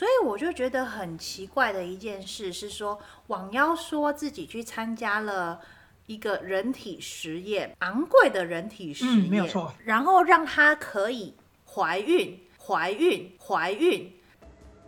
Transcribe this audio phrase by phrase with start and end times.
[0.00, 5.60] 所以我就觉得很奇怪的一件事是说，网妖说自己去参加了
[6.06, 11.36] 一个人体实验，昂贵的人体实验，嗯，没有错，然后让她可以
[11.70, 14.10] 怀孕，怀孕，怀孕。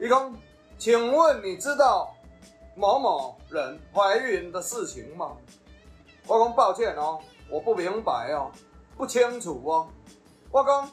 [0.01, 0.35] 一公，
[0.79, 2.17] 请问你知道
[2.75, 5.37] 某某人怀孕的事情吗？
[6.27, 7.21] 我公抱歉哦，
[7.51, 8.51] 我不明白哦，
[8.97, 9.87] 不清楚哦。
[10.51, 10.89] 我公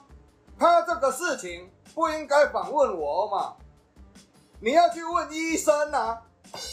[0.57, 3.55] 他这个事情不应该访问我嘛，
[4.61, 6.21] 你要去问医生啊。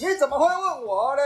[0.00, 1.22] 你怎么会问我呢？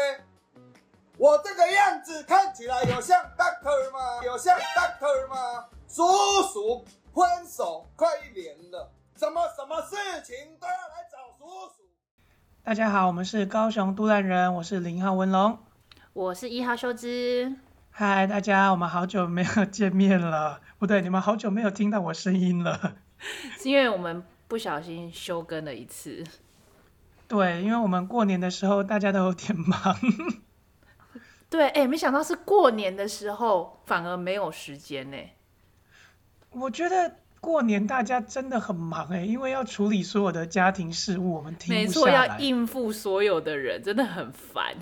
[1.16, 4.22] 我这个样子看起来有像 doctor 吗？
[4.24, 5.66] 有像 doctor 吗？
[5.88, 6.04] 叔
[6.52, 8.92] 叔分手快一年了。
[9.16, 11.82] 什么什么事情都要来找叔叔。
[12.62, 15.58] 大家好，我们是高雄都兰人，我是零号文龙，
[16.12, 17.56] 我是一号修枝。
[17.90, 22.96] 嗨，大家，我们好久没有见面了，不对，你们好久没有听到我声音了，
[23.58, 26.22] 是因为我们不小心休更了一次。
[27.30, 29.96] 对，因为我们过年的时候大家都有点忙。
[31.48, 35.16] 对，哎，没想到是过年的时候反而没有时间呢。
[36.50, 37.16] 我觉得。
[37.42, 41.82] 过年大家真的很忙哎，因为要处理所有的家庭事务，我们停不下来。
[41.82, 44.76] 没错，要应付所有的人，真的很烦。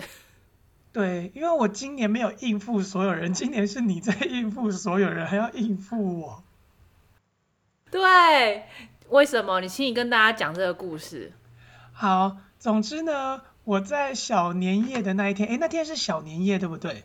[0.91, 6.43] 对，因为我今年没有应付所有人，今年是你在应付所有人，还要应付我。
[7.89, 8.65] 对，
[9.07, 9.61] 为什么？
[9.61, 11.31] 你请你跟大家讲这个故事。
[11.99, 17.03] 好，总之呢，我在小年夜的那一天，哎，那天是小年夜，对不对？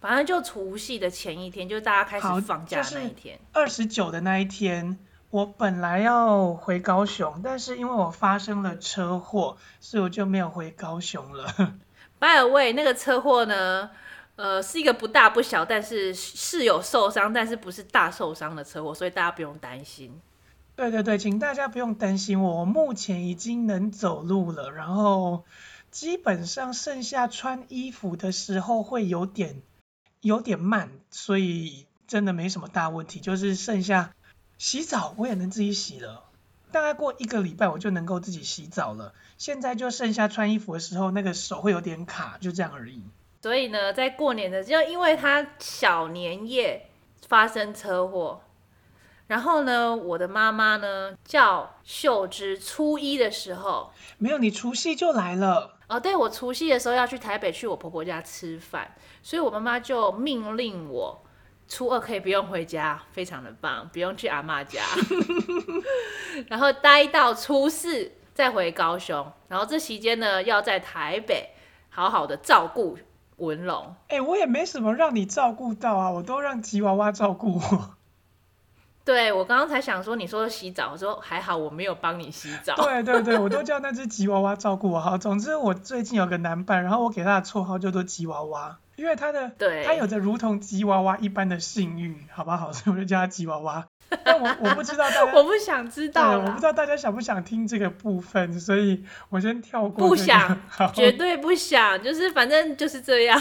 [0.00, 3.40] 反正就除夕的前一天，就是大家开始放假的那一天。
[3.52, 4.96] 二十九的那一天，
[5.30, 11.52] 我本来要回高雄，但是因为我发生了车祸，所以我就没有回高雄了。
[12.20, 13.90] By the way，那个车祸呢，
[14.36, 20.20] 呃，是一个不大不小，但是是有受伤，但是不是大受伤的车祸，所以大家不用担心。
[20.76, 25.44] 对对对，请大家不用担心我，我目前已经能走路了，然后
[25.90, 29.62] 基本上剩下穿衣服的时候会有点。
[30.24, 33.18] 有点慢，所以真的没什么大问题。
[33.18, 34.14] 就是剩下
[34.56, 36.22] 洗澡，我也能自己洗了。
[36.70, 39.14] 大概过一个礼拜，我就能够自己洗澡了。
[39.36, 43.02] 现在就剩下穿衣服的时候，那个手会有点卡，就这样而已。
[43.42, 46.86] 所以呢，在过年的，就因为他小年夜
[47.26, 48.42] 发生车祸，
[49.32, 55.78] 然后呢，我的妈妈呢叫秀芝初一的时候，没有，你除夕就来了。
[55.88, 61.22] 哦，对，我除夕的时候要去台北去我婆婆家吃饭，所以我妈妈就命令我
[61.66, 64.82] 初二可以不用回家，非常的棒，不用去阿妈家，
[66.48, 71.54] 然后待到初四再回高雄，然后这期间呢要在台北
[71.88, 72.98] 好好的照顾
[73.38, 73.96] 文龙。
[74.08, 77.94] 哎，我也没什么让你照顾到啊，我都让吉娃娃照顾我。
[79.04, 82.74] 对，我刚刚才想说，你说洗澡，我说还好我没有帮你洗澡。
[82.76, 85.00] 对对对，我都叫那只吉娃娃照顾我。
[85.00, 92.72] 好，总之我最近有个男伴，然后我给他的绰号叫做吉娃娃，因为他的，对，他有着如同吉娃娃一般的性欲，好不好？
[92.72, 93.86] 所以我就叫他吉娃娃。
[94.24, 100.08] 但我我不知道大家， 我不想知道，我不知道大家想不想听这个部分，所以我先跳过、这个。
[100.08, 100.60] 不想，
[100.94, 103.40] 绝对不想，就是反正就是这样。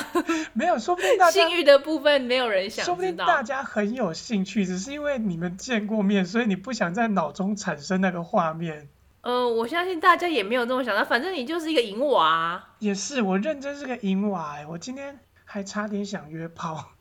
[0.54, 2.84] 没有，说不定大家性欲的部分没有人想。
[2.86, 8.88] 说不定大家很有兴趣，只是因为你们见过面，所以你不想在脑中产生那个画面。
[9.22, 12.64] 呃，我相信大家也没有这么想到，反正你就是一个淫娃。
[12.80, 16.92] 也是，我认真是个淫娃，我今天还差点想约炮。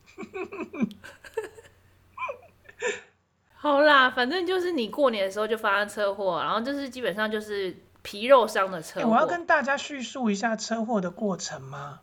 [3.61, 9.09] 好啦，反正就是你过年的时候就发生车祸，然后就是基本上就是皮肉伤的车祸。
[9.09, 11.99] 我要跟大家叙述一下车祸的过程吗？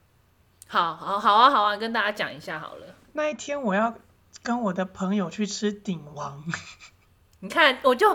[0.68, 2.86] 好，好，好啊，好啊，跟大家讲一下好了。
[3.14, 3.92] 那一天我要
[4.44, 6.44] 跟我的朋友去吃鼎王，
[7.40, 8.14] 你看，我就，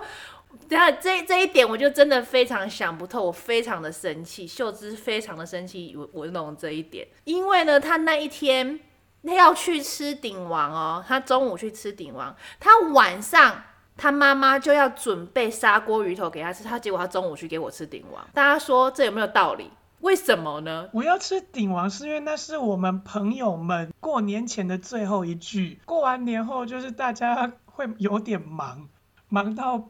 [0.70, 8.80] 等下这这一点我就真的非常想不透，我非常的生气，秀芝非常的生气，我我懂这一点，因为呢，他那一天。
[9.24, 13.64] 他要去吃鼎王哦，他中午去吃鼎王，他晚上
[13.96, 19.72] 他妈妈就要准备砂锅鱼头给他吃，他结果他中午去给我吃鼎王，大家说这有没有道理？
[20.02, 20.90] 为什么呢？
[20.92, 28.90] 我要吃鼎王是因为那是我们朋友们过年前的最后一聚，过完年后就是大家会有点忙，
[29.30, 29.90] 忙到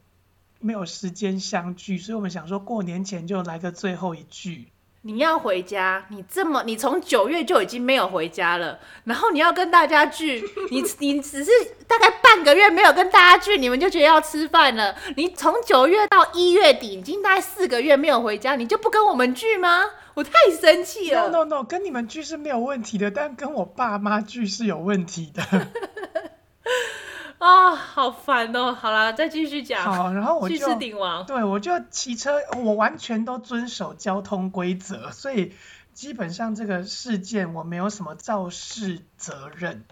[0.59, 4.67] 没有时间相聚，所以我们想说过年前就来个最后一聚。
[5.05, 10.41] 你要回家，你这么，你从九月就已经没有回家了，然后你要跟大家聚，
[10.71, 11.51] 你你只是
[11.85, 14.95] 大概半个月没有跟大家聚，你们就觉得要吃饭了。
[15.17, 19.83] 你从九月到一月底，已经大概四个月没有回家，你就不跟我们聚吗？
[20.13, 21.27] 我太生气了。
[21.29, 25.43] No no no，跟你们聚是没有问题的，但跟我爸妈聚是有问题的。
[27.43, 28.73] 啊、哦，好烦哦！
[28.73, 29.83] 好了，再继续讲。
[29.83, 31.25] 好，然后我就去吃鼎王。
[31.25, 35.53] 对，我就骑车，我完全都遵守交通规则，所以
[35.93, 39.83] 基本上这个事件我没有什么肇事责任。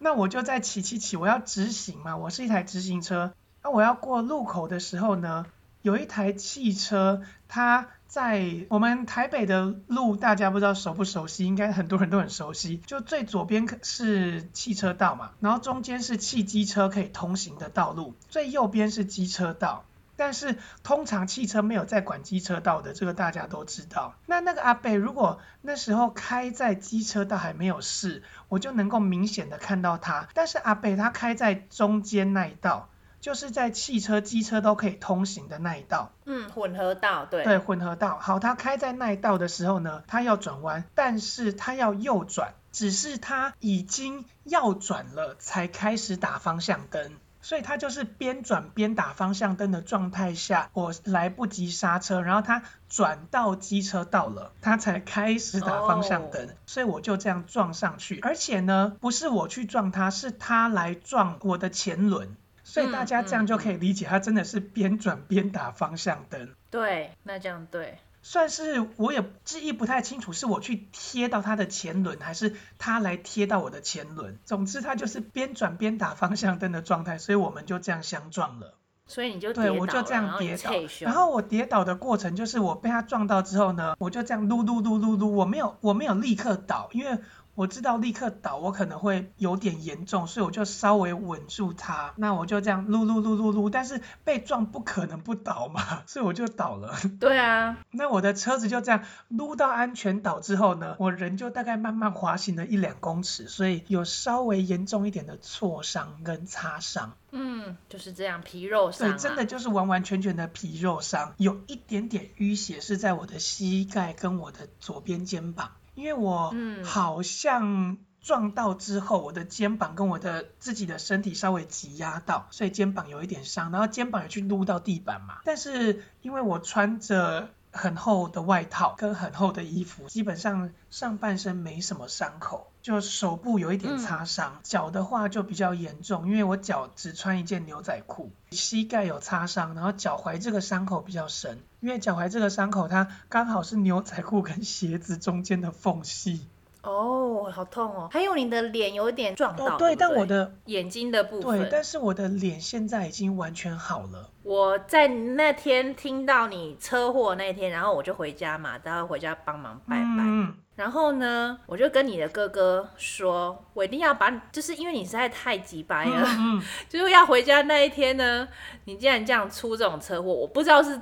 [0.00, 3.32] 那我就在骑骑骑，我要直行嘛，我是一台直行车。
[3.62, 5.46] 那我要过路口的时候呢，
[5.82, 11.44] 有一台汽车，它在我们台北的路，大家不知道熟不熟悉？
[11.44, 12.78] 应该很多人都很熟悉。
[12.86, 19.84] 就最左边是汽车道嘛，然后中间是汽机车可以通行的道路，最右边是机车道。
[20.18, 24.14] 但是通常汽车没有在管机车道的，这个大家都知道。
[24.24, 30.26] 那那个阿伯如果那时候开在机车道还没有事，我就能够明显的看到他。
[30.32, 32.88] 但是阿伯他开在中间那一道，
[33.20, 36.12] 就是在汽车、机车都可以通行的那一道。
[36.24, 37.44] 嗯，混合道，对。
[37.44, 38.18] 对，混合道。
[38.20, 47.12] 好，他开在那一道的时候呢，他要转弯，但是他要右转，只是他已经要转了才开始打方向灯。
[47.42, 58.18] 所以他就是边转边打方向灯的状态下，我来不及刹车，然后他转到机车道了，他才开始打方向灯，所以我就这样撞上去。
[58.18, 62.36] 而且呢，不是我去撞他，是他来撞我的前轮，
[62.76, 66.50] 所以大家这样就可以理解，它真的是边转边打方向灯。
[66.70, 67.96] 对，那这样对。
[68.20, 74.38] 算是我也记忆不太清楚，是我去贴到它的前轮，还是它来贴到我的前轮。
[74.44, 78.74] 总之，它就是边转边打方向灯的状态，所以我们就这样相撞了。
[79.06, 80.70] 所以你就对，我就这样跌倒。
[81.00, 87.18] 然后我跌倒的过程就是我被他撞到之后呢，我就这样噜噜噜噜噜，我没有我没有立刻倒，因为。
[87.56, 92.12] 我知道立刻倒，我可能会有点严重，所以我就稍微稳住它。
[92.16, 96.94] 那我就这样撸撸撸撸撸，但是被撞不可能不倒嘛，所以我就倒了。
[97.18, 97.78] 对啊。
[97.90, 107.16] 那我的车子就这样撸到安全岛之后呢，我人就大概慢慢滑行了一两公尺，所以有稍微严重一点的挫伤跟擦伤。
[107.32, 109.12] 嗯，就是这样，皮肉伤啊。
[109.12, 115.72] 对，真的就是完完全全的皮肉伤，有一点点淤血是在我的膝盖跟我的左边肩膀。
[115.96, 116.54] 因为我
[116.84, 125.38] 好像撞到之后，我的肩膀跟我的自己的身体稍微挤压到，所以肩膀有一点伤，然后肩膀也去撸到地板嘛。
[125.44, 141.60] 但是因为我穿着很厚的外套跟很厚的衣服，基本上上半身没什么伤口，就手部有一点擦伤，脚的话就比较严重，因为我脚只穿一件牛仔裤，膝盖有擦伤，然后脚踝这个伤口比较深。
[141.86, 146.44] 因为脚踝这个伤口，它刚好是牛仔裤跟鞋子中间的缝隙。
[146.82, 148.08] 哦，好痛哦！
[148.12, 149.76] 还有你的脸有点撞到。
[149.76, 151.60] 哦，对，对，但我的眼睛的部分。
[151.60, 154.30] 对，但是我的脸现在已经完全好了。
[154.42, 160.24] 我在那天听到你车祸那天，然后我就回家嘛，然后回家帮忙拜拜。
[160.24, 160.54] 嗯。
[160.74, 168.48] 然后呢，我就跟你的哥哥说，我一定要把你，就是因为你实在太急掰了，嗯嗯 就是要回家那一天呢，
[168.86, 171.00] 你竟然这样出这种车祸，我不知道是。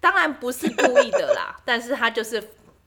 [0.00, 2.42] 当然不是故意的啦， 但是他就是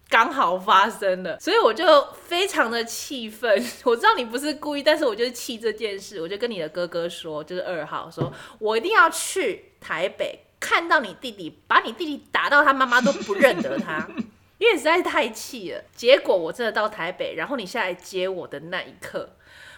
[0.09, 1.85] 刚好发生了，所以我就
[2.27, 3.63] 非常的气愤。
[3.85, 14.07] 我知道你不是故意，但是我就是气这件事，我就跟你的哥哥说，就是二号，说我一定要去台北看到你弟弟，把你弟弟打到他妈妈都不认得他，
[14.57, 15.83] 因为实在是太气了。
[15.95, 19.29] 结果我真的到台北，然后你下来接我的那一刻，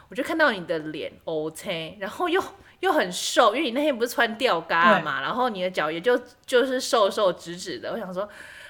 [0.10, 2.42] 我就看到你的脸 O K，，然后又。
[2.82, 7.92] 又很瘦，因为你那天不是穿吊嘎嘛，然后你的脚也就就是瘦瘦直直的。
[7.94, 8.24] 我想说，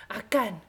[0.08, 0.60] 啊干，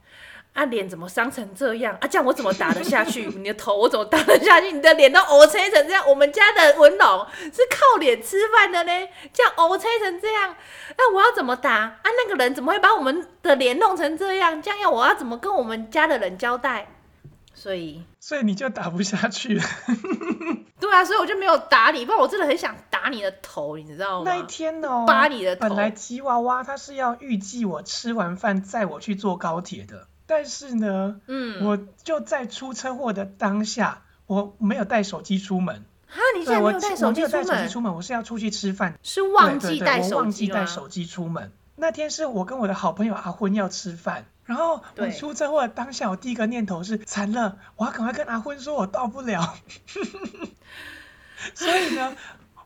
[0.54, 1.96] 啊脸怎么伤成这样？
[2.00, 3.26] 啊这样我怎么打得下去？
[3.36, 4.72] 你的头我怎么打得下去？
[4.72, 6.02] 你的脸都乌青成这样。
[6.08, 10.56] 我们家的文龙是靠脸吃饭的呢，这样乌青成这样，
[10.96, 11.72] 那我要怎么打？
[11.72, 14.60] 啊那个人怎么会把我们的脸弄成这样？
[14.60, 16.88] 这样要我要怎么跟我们家的人交代？
[17.66, 19.64] 所以，所以你就打不下去了。
[20.78, 24.30] 对啊，所以我就没有打你，不然我真的很想打你的头，你知道吗？
[24.30, 25.68] 那一天哦，扒你的头。
[25.68, 35.84] 本来吉娃娃他是要预计我吃完饭载我去坐高铁的，但是呢，嗯，我就在出车祸的当下，我没有带手机出门。
[36.06, 37.08] 哈，你现在没有带手机出门？
[37.08, 40.06] 我没有带手机出门，我是要出去吃饭，是忘记带手机吗？
[40.06, 41.50] 对对对，我忘记带手机出门。
[41.74, 44.26] 那天是我跟我的好朋友阿昏要吃饭。
[44.46, 49.54] 然后我出车祸当下，我第一个念头是惨了，我要赶快跟阿坤说我到不了。
[51.54, 52.16] 所以呢。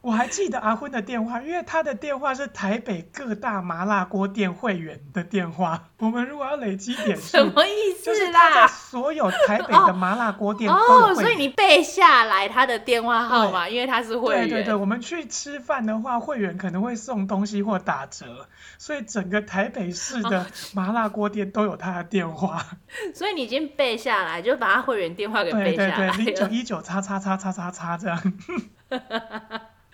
[0.02, 5.90] 我还记得阿昏的电话，因为他的电话是台北各大麻辣锅店会员的电话。
[5.98, 8.14] 我们如果要累积点数， 什么意思啦？
[8.14, 10.72] 就是他在所有台北的麻辣锅店。
[10.72, 14.48] 哦，所以你背下来他的电话号码，因为他是会员。
[14.48, 22.64] 对对对，我们去吃饭的话，会员可能会送东西或打折，所以整个台北市的 麻辣锅店都有他的电话。
[23.14, 25.96] 所以你已经背下来，就把他会员电话给背下来。
[25.96, 28.32] 对对对，零九一九叉叉叉叉叉叉这样。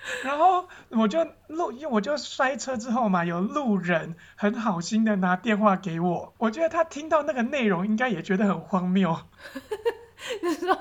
[0.23, 9.17] 然后我就路，因为我就摔车之后嘛，有路人很好心的拿电话给我，我觉得他听到那个内容应该也觉得很荒谬。
[10.43, 10.73] 你说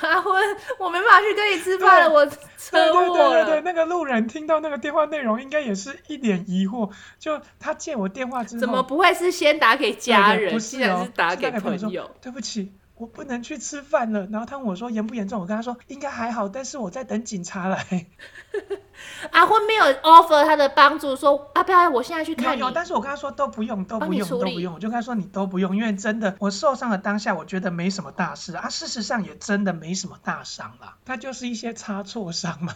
[0.00, 0.32] 阿昏，
[0.78, 2.24] 我没办法去跟你吃饭了，我
[2.56, 3.14] 车祸了。
[3.14, 6.90] 对对对对，那个路人听到那个电话内容，应该也是一脸疑惑。
[7.18, 12.10] 就他借我电话之后，怎么不会是先打给家人，不是哦，是打给朋友？
[12.22, 12.72] 对不起。
[12.96, 18.06] 我不能去吃饭了，然后他问我说严不严重，我跟他说应该还好，但是我在等警察来。
[19.30, 22.60] 阿昏没有 offer 他的帮助，说啊不要，我现在去看你。
[22.60, 32.74] 有，但是我跟他说都不用，都不用，都不用，我就跟他说你都不用，因为真的我受伤的当下，我觉得没什么大事啊，事实上也真的没什么大伤啦，他就是一些擦挫伤嘛。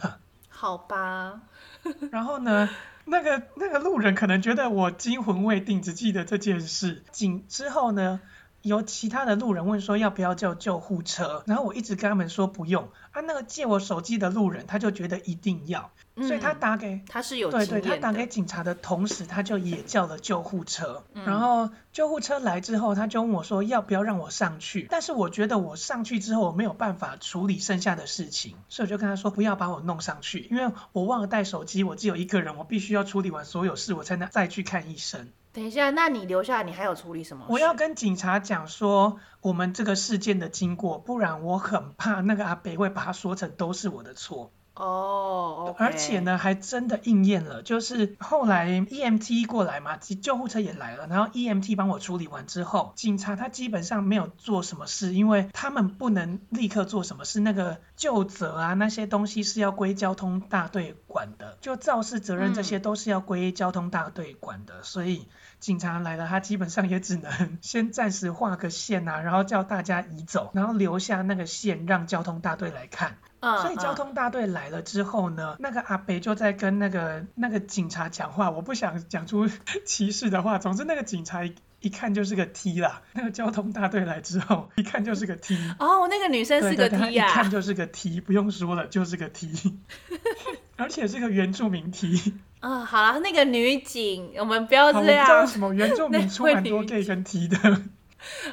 [0.51, 1.41] 好吧。
[2.13, 2.69] 然后呢，
[3.07, 7.03] 那个那个路人可能觉得我惊魂未定，只记得这件事。
[7.11, 8.21] 警之后呢？
[8.63, 12.89] 有其他的路人问说要不要叫救护车，然后我一直跟他们说不用。
[13.13, 21.05] 啊，那个借我手机的路人他就觉得一定要，嗯、所以他打给他是有对对，他打给警察的同时，他就也叫了救护车。
[21.15, 35.31] 嗯、然后救护车来之后，他就问我说要不要让我上去，但是我觉得我上去之后我没有办法处理剩下的事情，所以我就跟他说不要把我弄上去，因为我忘了带手机，我只有一个人，我必须要处理完所有事，我才能再去看医生。
[35.53, 37.47] 等一下，那你留下，你还有处理什么？
[37.49, 44.53] 我要跟警察讲说我们这个事件的经过，不然我很怕那个阿北会把它说成都是我的错。
[44.81, 45.85] 哦，oh, okay.
[45.85, 73.19] 而且呢，还真的应验了，就是后来 EMT 过来嘛，救护车也来了，然后 EMT 帮我处理完之后，警察他基本上没有做什么事，因为他们不能立刻做什么事，那个就责啊那些东西是要归交通大队管的，就肇事责任这些都是要归交通大队管的，嗯、所以警察来了，他基本上也只能 先暂时画个线啊，然后叫大家移走，然后留下那个线让交通大队来看。
[73.41, 79.49] 所以交通大队来了之后呢，那个阿北就在跟那个那个警察讲话，我不想讲出
[79.87, 81.43] 歧视的话，总之那个警察
[81.81, 83.01] 一,看就是个 T 啦。
[83.15, 85.57] 那个交通大队来之后，一看就是个 T。
[85.79, 87.31] 哦，那个女生是个 T 呀、啊。
[87.31, 89.79] 一看就是个 T，不用说了，就是个 T，
[90.77, 92.35] 而且是个原住民 T。
[92.61, 95.25] 啊、哦，好了，那个女警，我们不要这样。
[95.25, 97.57] 我知道什么原住民出蛮多 gay 跟 T 的。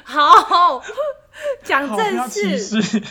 [0.02, 0.82] 好，
[1.62, 3.02] 讲正事。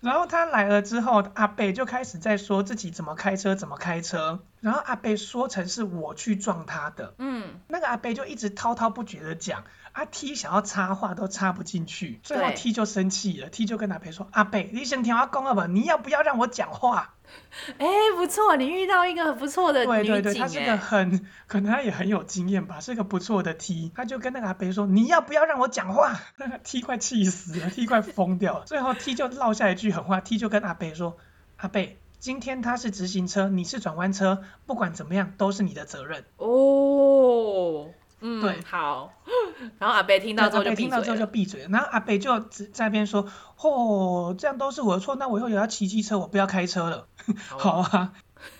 [0.00, 4.40] 然后他来了之后，阿贝就开始在说自己怎么开车，怎么开车。
[4.60, 7.14] 然后阿贝说成是我去撞他的。
[7.18, 7.60] 嗯。
[7.68, 13.48] 那个阿贝就一直滔滔不绝的讲，阿 T 想要插话都插不进去，最后 T 就生气了。
[13.50, 15.66] T 就跟阿贝说：“阿贝，你先听我讲好不好？
[15.66, 17.14] 你要不要让我讲话？”
[17.78, 20.12] 哎，不错，你遇到一个很不错的女警。
[20.12, 23.90] 对对对，他是个很，可能他也很有经验吧，是个不错的 T。
[23.94, 28.64] 他就跟那个阿北说：“你要不要让我讲话？” 那个 T 快气死了，T 快疯掉了。
[28.64, 31.16] 最后 T 就落下一句狠话，T 就跟阿北说
[31.58, 37.88] ：“阿北，今天他是直行车，你是转弯车，不管怎么样都是你的责任。”哦。
[38.22, 39.14] 嗯，对，好。
[39.78, 40.84] 然后阿贝听到之后就闭嘴。
[40.84, 41.66] 听到之后就闭嘴。
[41.70, 47.08] 然后阿贝就在那边说：“哦，这样都是我的错，那我以后也要骑机车，我不要开车了。
[47.48, 48.12] 好，啊。”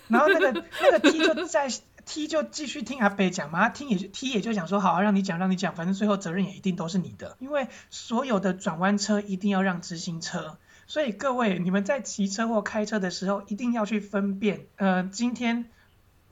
[0.09, 0.51] 然后那个
[0.81, 1.67] 那个 T 就在
[2.05, 10.57] T 就继续听阿北讲嘛，他听也 T 也就讲说：“好啊，让你讲，让你讲，反正最后责任也一定都是你的，因为所有的转弯车一定要让直行车。
[10.87, 15.65] 所以各位，你们在骑车或开车的时候，一定要去分辨，呃，今天。”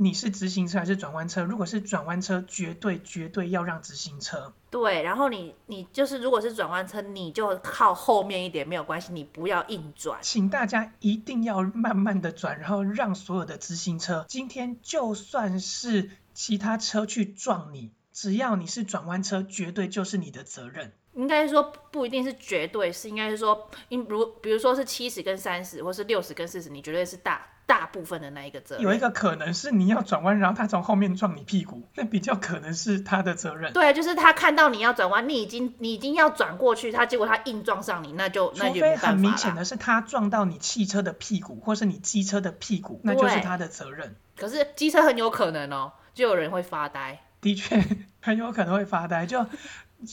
[0.01, 1.43] 你是直行车还是转弯车？
[1.43, 4.53] 如果是转弯车，绝对绝对要让直行车。
[4.69, 10.17] 对，然后你你就是如果是转弯车，你就靠后面一点没有关系，你不要硬转。
[10.21, 14.25] 请大家一定要慢慢的转，然后让所有的直行车。
[14.29, 20.93] 今天就算是其他车去撞你，只要你是转弯车，绝对就是你的责任。
[21.15, 27.45] 应该是说不一定是绝对，是应该是说，因如比如说是七十跟三十，或是六十跟四十，你绝对是大。
[27.69, 33.71] 大部分的那一个责任，有一个可能是你要转弯，然后他从后面撞你屁股，那比较可能是他的责任。
[33.71, 44.15] 对，就是他看到你要转弯，你已经你已经要转过去，他结果他硬撞上你，那就那就很明显的是他撞到你汽车的屁股，或是你机车的屁股，那就是他的责任。
[44.35, 47.19] 可是机车很有可能哦，就有人会发呆。
[47.39, 47.79] 的确，
[48.19, 49.45] 很有可能会发呆，就。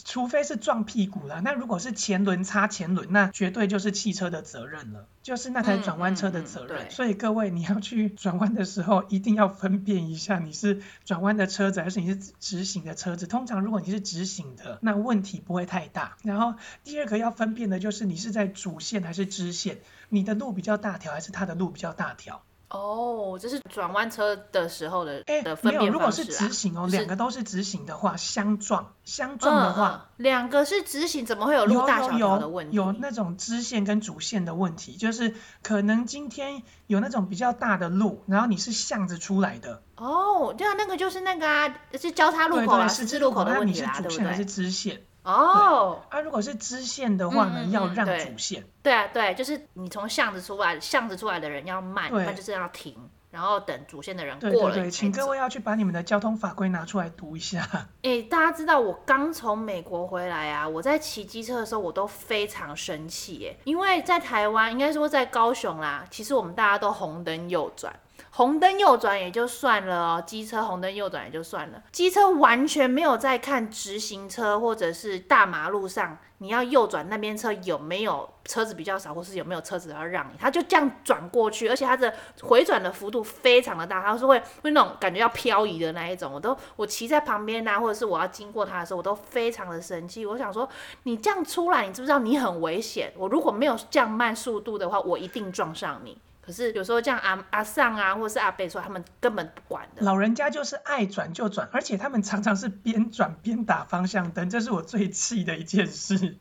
[0.04, 6.78] 除非是撞屁股了，那如果是前轮擦前轮，那绝对就是汽车的责任了，就是那台转弯车的责任。
[6.78, 13.26] 嗯嗯嗯、所以各位，你要去转弯的时候，一定要分辨一下，你是转弯的车子还是你是直行的车子。
[13.26, 16.16] 通常如果你是直行的，那问题不会太大。
[16.22, 19.78] 然后第二个要分辨的就是你是在主线还是支线，
[20.08, 22.42] 你的路比较大条还是他的路比较大条。
[22.68, 25.92] 哦，这是转弯车的时候的哎，的分辨方式啊。
[25.92, 32.76] 如果是直行哦，两个都是直行的话，相撞，相撞的话，两、嗯嗯、个是直行，怎么会有路大小条的问题？
[32.76, 39.82] 有有，有那种支线跟主线的问题，就是可能今天有那种比较大的路，然后你是巷子出来的。
[39.96, 44.26] 哦，对啊，那个就是那个啊，是交叉路口啊，十字路口的问题啦，对不对？
[44.26, 45.02] 还是支线？
[45.26, 48.64] 哦，啊，如果是支线的话呢，嗯、要让主线。
[48.82, 52.96] 对啊，对，就是你从巷子出来，巷子出来的人要慢，那就是要停。
[53.28, 54.52] 然后等主线的人过了。
[54.52, 57.60] 对对对，请各位要去把你们的交通法规拿出来读一下。
[58.02, 67.94] 哎，大家知道我刚从美国回来啊，我在骑机车的时候我都非常生气，哎，因为在台湾，应该说在高雄啦，其实我们大家都红灯右转。
[68.30, 90.68] 红灯右转也就算了哦，机车红灯右转也就算了，机车完全没有在看直行车或者是大马路上你要右转那边车有没有车子比较少，或是有没有车子要让你，他就这样转过去，而且他的回转的幅度非常的大，他是会会那种感觉要漂移的那一种，我都我骑在旁边啊，或者是我要经过他的时候，我都非常的生气，我想说
[91.04, 93.10] 你这样出来，你知不知道你很危险？
[93.16, 96.18] 我如果没有降慢速度的话，我一定撞上你。
[96.46, 100.02] 可是有时候像阿阿尚啊，或者是阿贝说，他们根本不管的。
[100.02, 106.38] 老人家就是爱转就转，而且他们常常是边转边打方向灯，这是我最气的一件事。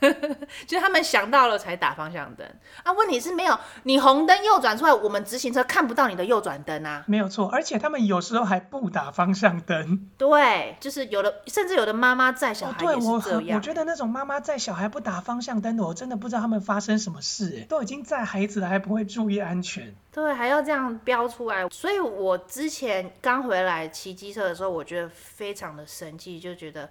[0.66, 2.46] 就是他们想到了才打方向灯
[2.82, 2.92] 啊！
[2.92, 7.04] 问题是没有你红灯右转出来，我们直行车看不到你的右转灯啊。
[7.06, 10.10] 没有错，而且他们有时候还不打方向灯。
[10.18, 13.16] 对，就是有的，甚至有的妈妈载小孩也是这样。
[13.16, 19.94] 哦，对，我我觉得那种妈妈载小孩不打方向灯的，我真的不知道他们发生什么事哎，都已经载孩子了，还不会注意安全。
[20.12, 26.90] 对，还要这样标出来，所以我之前刚回来骑机车的时候，我觉得非常的生气，就觉得。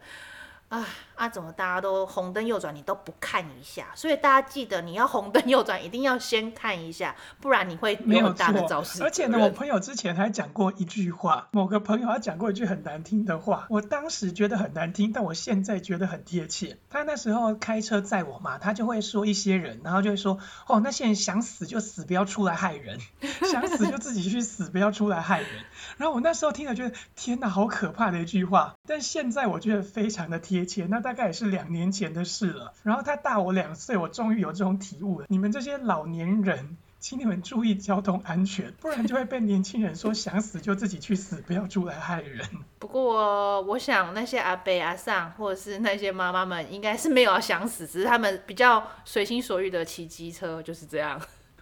[0.72, 1.28] 啊啊！
[1.28, 3.88] 怎么大家都红灯右转，你都不看一下？
[3.94, 9.04] 所以大家记得，你要红灯右转，一定要先看一下，不然你会没有大的肇事。
[9.04, 16.78] 而且呢，我朋友之前还讲过一句话，某个朋友他讲过一句很难听的话，我当时觉得很难听，但我现在觉得很贴切。
[16.90, 22.98] 他那时候开车载我嘛，他就会说一些人，然后就会说，哦，那些人想死就死，不要出来害人；
[23.52, 25.50] 想死就自己去死，不要出来害人。
[25.98, 28.74] 然后我那时候听了觉得，天哪，好可怕的一句话。
[28.88, 32.74] 但现在我觉得非常的贴那大概也是两年前的事了。
[32.84, 35.26] 然后他大我两岁，我终于有这种体悟了。
[35.30, 42.48] 你们这些老年人，请你们注意交通安全，不然就会被年轻人说想死就自己去死，不要出来害人。
[42.80, 51.20] 不过我想那些阿伯阿上或者是那些妈妈们，应该是没有要想死，只是他们比较随心所欲的骑机车，就是这样。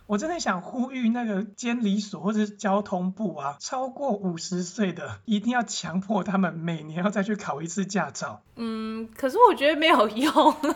[0.10, 8.42] 我真的想呼吁那个监理所或者是交通部啊，超过五十岁的一定要强迫他们每年要再去考一次驾照。
[8.56, 10.34] 嗯，可是我觉得没有用。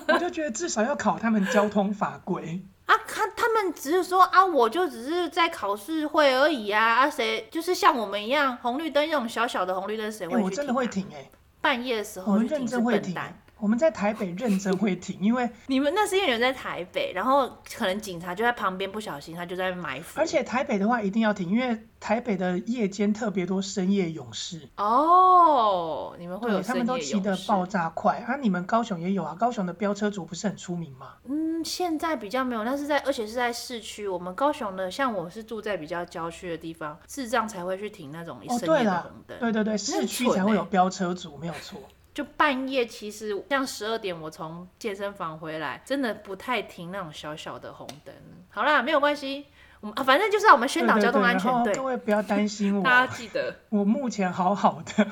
[0.08, 2.64] 我就觉得至少要考他们交通法规。
[2.86, 6.86] 啊，他他们只是说啊，我就只是在考试会而已啊。
[6.86, 10.42] 啊，谁就是像我们一样，红绿灯那种小小的红绿灯，谁会停啊？
[10.42, 13.16] 欸，我真的会停哎，欸，半夜的时候，我们认真会停。
[13.64, 20.20] 我们在台北认真会停，因为你们那是因为你们在台北，然后可能警察就在旁边，不小心他就在埋伏。
[20.20, 24.68] 而且台北的话一定要停，因为台北的夜间特别多深夜勇士。
[24.76, 26.62] 哦，你们会？
[26.62, 28.36] 他们都骑得爆炸快啊！
[28.36, 29.34] 你们高雄也有啊？
[29.40, 31.14] 高雄的飙车族不是很出名吗？
[31.24, 34.06] 嗯，现在比较没有，但是在而且是在市区。
[34.06, 39.38] 我们高雄的，像我是住在比较郊区的地方，智障才会去停那种深夜的红灯。
[39.38, 41.80] 哦，对，对对对，市区才会有飙车族，没有错。
[42.14, 48.14] 就半夜，其实像十二点，我从健身房回来，真的不太停那种小小的红灯。
[48.50, 49.48] 好啦，没有关系，
[49.80, 51.52] 我们、啊、反正就是让我们宣导交通安全。
[51.64, 55.08] 对，对，对，各位不要担心我，大家记得，我目前好好的，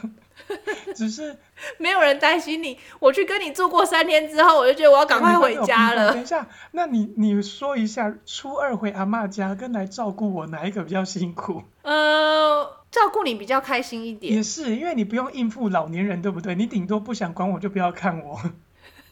[0.96, 1.38] 只是
[1.78, 2.78] 没有人担心你。
[3.00, 6.14] 我去跟你住过三天之后，我就觉得我要赶快回家了。
[6.14, 11.64] 等一下，那你你说一下，初二回阿妈家跟来照顾我哪一个比较辛苦？
[11.84, 12.78] 呃。
[12.92, 16.56] 照顾你比较开心一点，也是因为你不用应付老年人，对不对？
[16.56, 18.38] 你顶多不想管我，就不要看我。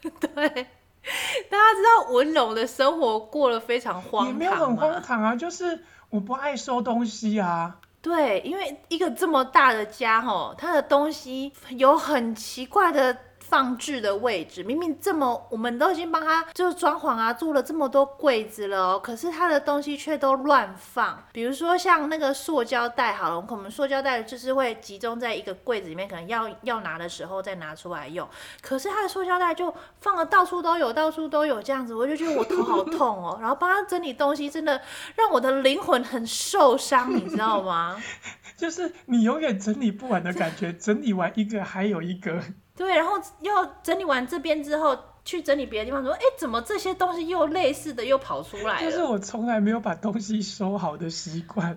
[0.02, 4.38] 对，大家知道文龙的生活过得非常荒唐吗？
[4.38, 7.78] 也没有很荒唐啊，就是我不爱收东西啊。
[8.02, 13.16] 对，因为一个这么大的家，吼，他的东西有很奇怪的。
[13.50, 21.20] 放置的位置明明这么，我们都已经帮他就是装潢啊，做了这么多柜子了哦，可是他的东西却都乱放。
[21.32, 28.28] 比如说像那个塑胶袋，好了，我们塑胶袋就是会集中在一个柜子里面，可能要要拿的时候再拿出来用。
[28.62, 33.36] 可是他的塑胶袋就放的到处都有，到处都有这样子，我就觉得我头好痛哦。
[33.40, 34.80] 然后帮他整理东西，真的
[35.16, 38.00] 让我的灵魂很受伤，你知道吗？
[38.56, 42.40] 就是你永远整理不完的感觉，整理完一个还有一个。
[42.80, 48.80] 对，然后要整理完这边之后，去整理别的地方，说，哎，怎么这些东西又类似的又跑出来了？
[48.80, 51.76] 就是我从来没有把东西收好的习惯。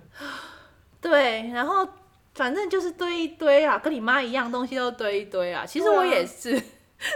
[1.01, 1.85] 对，然后
[2.33, 5.65] 反正就是堆一堆啊，跟你妈一样，东西都堆一堆啊。
[5.65, 6.63] 其实我也是，啊、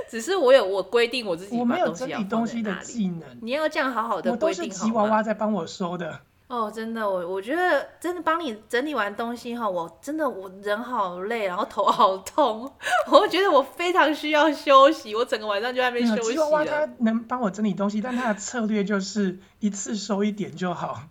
[0.10, 3.22] 只是我有我规定我自己，我没有整理东西的技能。
[3.42, 6.20] 你要这样好好的规定，我都是吉娃娃在帮我收的。
[6.48, 12.72] 哦，真的，我我觉得真的帮你整理完东西哈，我真的我人好累，然后头好痛，
[13.12, 16.32] 我觉得我非常需要休息，我整个晚上就在那边休息。
[16.32, 21.02] 吉娃娃他能帮我整理东西，但他的策略就是一次收一点就好，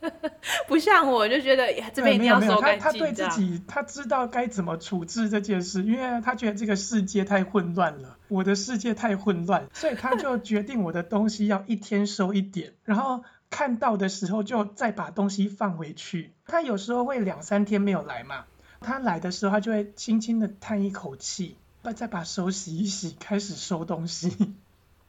[0.66, 2.80] 不像我就觉得这边一定要收干净。
[2.80, 13.22] 他他对自己他知道该怎么处置这件事，因为他觉得这个世界太混乱了，我的世界太混乱，所以他就决定我的东西要一天收一点，然后。
[13.54, 16.32] 看到的时候就再把东西放回去。
[16.44, 18.46] 他有时候会两三天没有来嘛，
[18.80, 21.56] 他来的时候他就会轻轻的叹一口气，
[21.94, 24.56] 再把手洗一洗，开始收东西。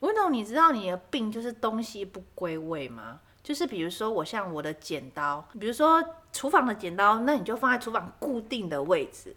[0.01, 3.19] 文总，你知道你的病就是东西不归位吗？
[3.41, 9.35] 就是比如说我像我的剪刀，比如说厨房的剪刀，那你就放在厨房固定的位置，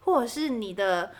[0.00, 1.12] 或者是你的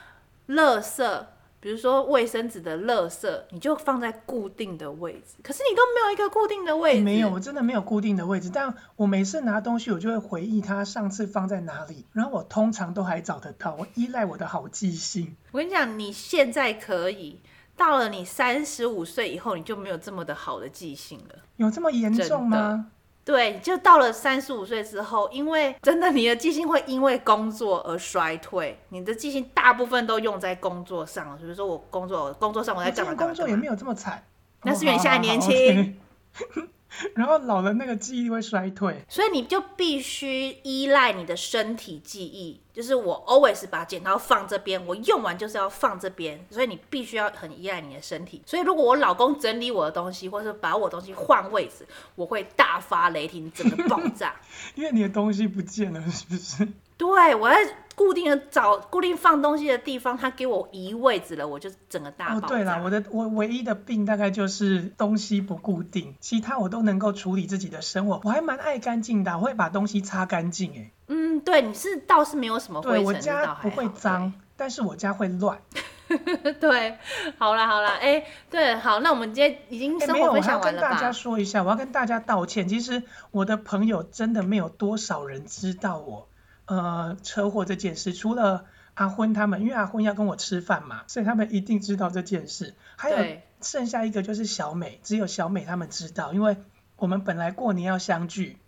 [0.49, 1.27] 垃圾。
[1.67, 5.35] 比如说卫生纸的垃圾，你就放在固定的位置。
[5.43, 7.03] 可是你都没有一个固定的位置。
[7.03, 8.49] 没有，我真的没有固定的位置。
[8.55, 13.75] 但我每次拿东西，我就会回忆它上次放在哪里，然后我通常都还找得到。
[13.75, 15.35] 我依赖我的好记性。
[15.51, 17.41] 我跟你讲，你现在可以，
[17.77, 21.35] 到了你三十五岁以后，你就没有这么的好的记性了。
[21.57, 22.93] 有这么严重吗？
[23.27, 34.25] 对，就到了三十五岁之后，因为真的你的记性会因为工作而衰退，你的记性大部分都用在工作上了，比如说我工作，工作上我在干嘛，工作也没有这么惨，
[34.63, 35.99] 那是因为你现在年轻。
[37.15, 48.43] 然后老了那个记忆会衰退，所以你就必须依赖你的身体记忆，就是我 always 把剪刀放这边，我用完就是要放这边，所以你必须要很依赖你的身体。
[48.47, 54.35] 所以如果我老公整理我的东西，或是把我的东西换位置，我会大发雷霆，整个爆炸。
[54.75, 56.67] 因为你的东西不见了，是不是？
[56.97, 57.57] 对，我在
[57.97, 62.47] 固定的找固定放东西的地方，他给我移位置了，我就整个大爆炸。
[62.47, 68.21] 哦，对了，我的我唯一的病大概就是东西不固定，其他我都能够处理自己的生活。
[68.23, 70.73] 我还蛮爱干净的，我会把东西擦干净。
[70.77, 75.59] 哎，嗯，对，你是倒是没有什么灰尘，我家不会脏，但是我家会乱。
[76.61, 76.99] 对，
[77.39, 80.87] 好啦好啦，哎，对，好，那我们今天已经生活分享完了吧？
[80.87, 82.69] 我要跟大家说一下，我要跟大家道歉。
[82.69, 86.29] 其实我的朋友真的没有多少人知道我。
[86.67, 92.75] 呃，车祸这件事，除了阿昏他们，因为阿昏要跟我吃饭嘛，所以他们一定知道这件事。
[92.97, 96.57] 还有剩下一个就是小美，只有小美他们知道，因为
[96.97, 98.59] 我们本来过年要相聚，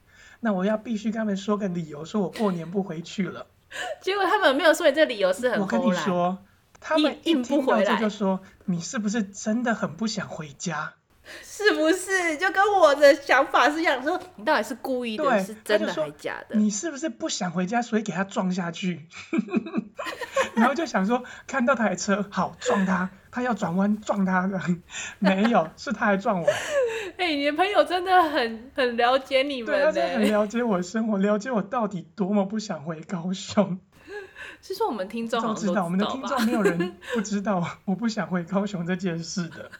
[0.40, 3.46] 那我要必须跟他们说个理由，说我过年不回去了。
[4.00, 6.38] 结果他们没有说你这理由是很，我跟你说，
[6.80, 10.94] 他们一听到这就说，你是不是真的很不想回家？
[11.42, 14.02] 是不是就跟我的想法是一样？
[14.02, 16.56] 说你到底是故意的，是真的还是假的？
[16.56, 19.06] 你是不是不想回家，所以给他撞下去？
[20.54, 24.60] 然后就想说，看到台车好撞他，他要转弯撞他的，
[25.18, 26.48] 没有，是他来撞我。
[27.16, 33.78] 哎、欸，你的朋友真的很很了解你们，对，他真的很了解我的生活，了解我到底多么不想回高雄。
[34.62, 39.70] 是说我们听众都知道，我们的听众没有人不知道我不想回高雄这件事的。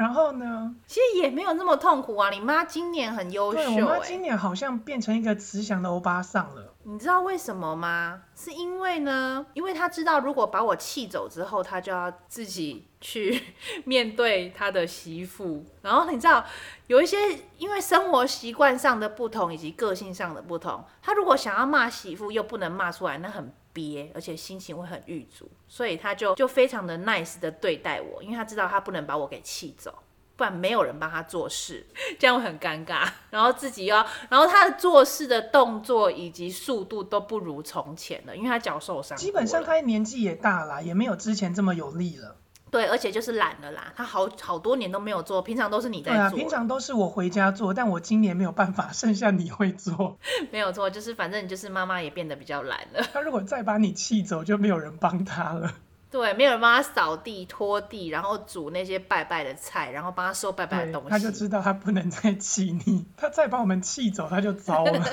[0.00, 0.74] 然后呢？
[0.86, 2.30] 其实也没有那么痛苦啊。
[2.30, 6.72] 你妈今年很优秀，欸，对，我妈今年好像变成一个慈祥的欧巴桑了。
[6.84, 8.22] 你知道为什么吗？
[8.34, 13.42] 是因为呢，因为她知道如果把我气走之后，她就要自己去
[13.84, 15.62] 面对她的媳妇。
[15.82, 16.42] 然后你知道
[16.86, 17.18] 有一些
[17.58, 23.52] 因为生活习惯上的不同以及个性上的不同，她如果想要骂媳妇又不能骂出来，那很。
[23.72, 29.94] 憋，而且心情会很郁卒，所以他就就非常的 nice 的对待我，因为他知道他不能把我给气走，
[30.36, 31.86] 不然没有人帮他做事，
[32.18, 33.08] 这样会很尴尬。
[33.30, 39.16] 然后自己要，然后他的做事的动作以及速度都不如从前了，因为他脚受伤。
[39.16, 42.36] 基本上他年纪也大了，也没有之前这么有力了。
[42.70, 46.14] 对，而且就是懒了啦，他好好多年都没有做，平常都是你在做。
[46.14, 50.18] 对啊，平常都是我回家做，但我今年没有办法， 剩下你会做。
[50.52, 53.02] 没有错，就是反正就是妈妈也变得比较懒了。
[53.12, 55.74] 他如果再把你气走，就没有人帮他了。
[56.10, 61.08] 对，没有人帮他扫地、拖地，然后煮那些拜拜的菜，然后帮他收拜拜的东西。
[61.08, 65.04] 他就知道他不能再气你，他再把我们气走，他就糟了。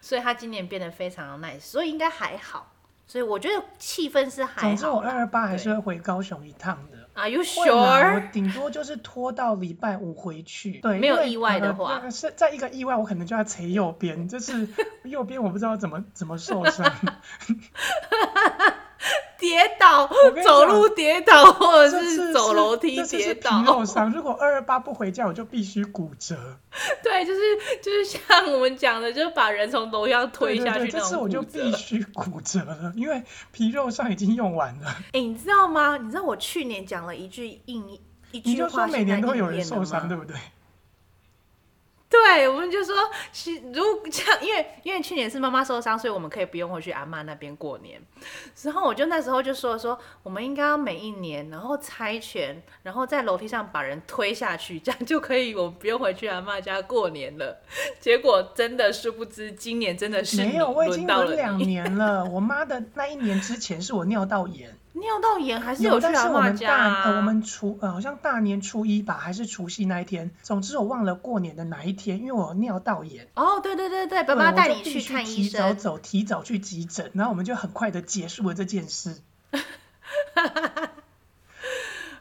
[0.00, 2.73] 所以他今年变得非常的 nice，所以应该还好。
[3.06, 4.68] 所以我觉得气氛是还好。
[4.68, 6.98] 总之我二二八还是会回高雄一趟的。
[7.14, 8.14] Are you sure？
[8.16, 10.80] 我顶多就是拖到礼拜五回去。
[10.80, 12.00] 对，没有意外的话。
[12.02, 14.68] 呃、是在一个意外，我可能就要捶右边，就是
[15.04, 16.92] 右边我不知道怎么怎么受伤。
[19.44, 20.08] 跌倒，
[20.42, 23.60] 走路跌倒，或者是走楼梯跌倒。
[23.60, 26.34] 皮肉伤，如果二二八不回家，我就必须骨折。
[27.04, 27.40] 对，就是
[27.82, 30.90] 就是像我们讲的，就是把人从楼上推下去。
[30.90, 34.86] 这次我就必须骨折了，因为皮肉伤已经用完了。
[34.88, 35.98] 哎、欸，你知道吗？
[35.98, 37.86] 你知道我去年讲了一句硬
[38.30, 40.34] 一句话，你就说每年都有人受伤，对不对？
[42.08, 42.94] 对，我们就说，
[43.72, 48.00] 如这样因为因为去年是妈妈受伤，所以我们可以不用回去阿妈那边过年。
[48.62, 57.60] 然后我就那时候就说说，我们应该要每一年，然后猜拳，然后在楼梯上把人推下去，这样就可以，我们不用回去阿妈家过年了。
[57.98, 62.24] 结果真的殊不知，今年真的是没有，我已经轮两年了。
[62.26, 64.76] 我妈的那一年之前是我尿道炎。
[64.94, 73.28] 尿道炎还是有去阿妈家、啊、呃，我们初呃好像大年初一吧，还是除夕那一天，总之我忘了过年的哪一天，因为我有尿道炎。
[73.34, 75.34] 哦，对对对对，爸爸带你去看医生。
[75.34, 79.20] 提早走，提早去急诊，然后我们就很快的结束了这件事。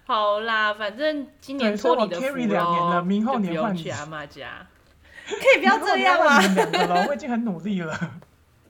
[0.05, 4.67] 好啦，反正今年托你的福，carry 两年了，明后年换去阿妈家。
[5.29, 6.41] 可以不要这样吗？
[6.41, 7.97] 你们两个了，我已经很努力了。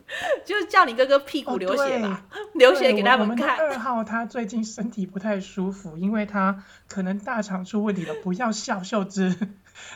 [0.45, 3.57] 就是叫你哥哥屁股流血吧，哦、流血给他们看。
[3.57, 8.13] 二号他最近身体不太舒服，因为他可能大肠出问题了。
[8.23, 9.35] 不要笑，秀芝。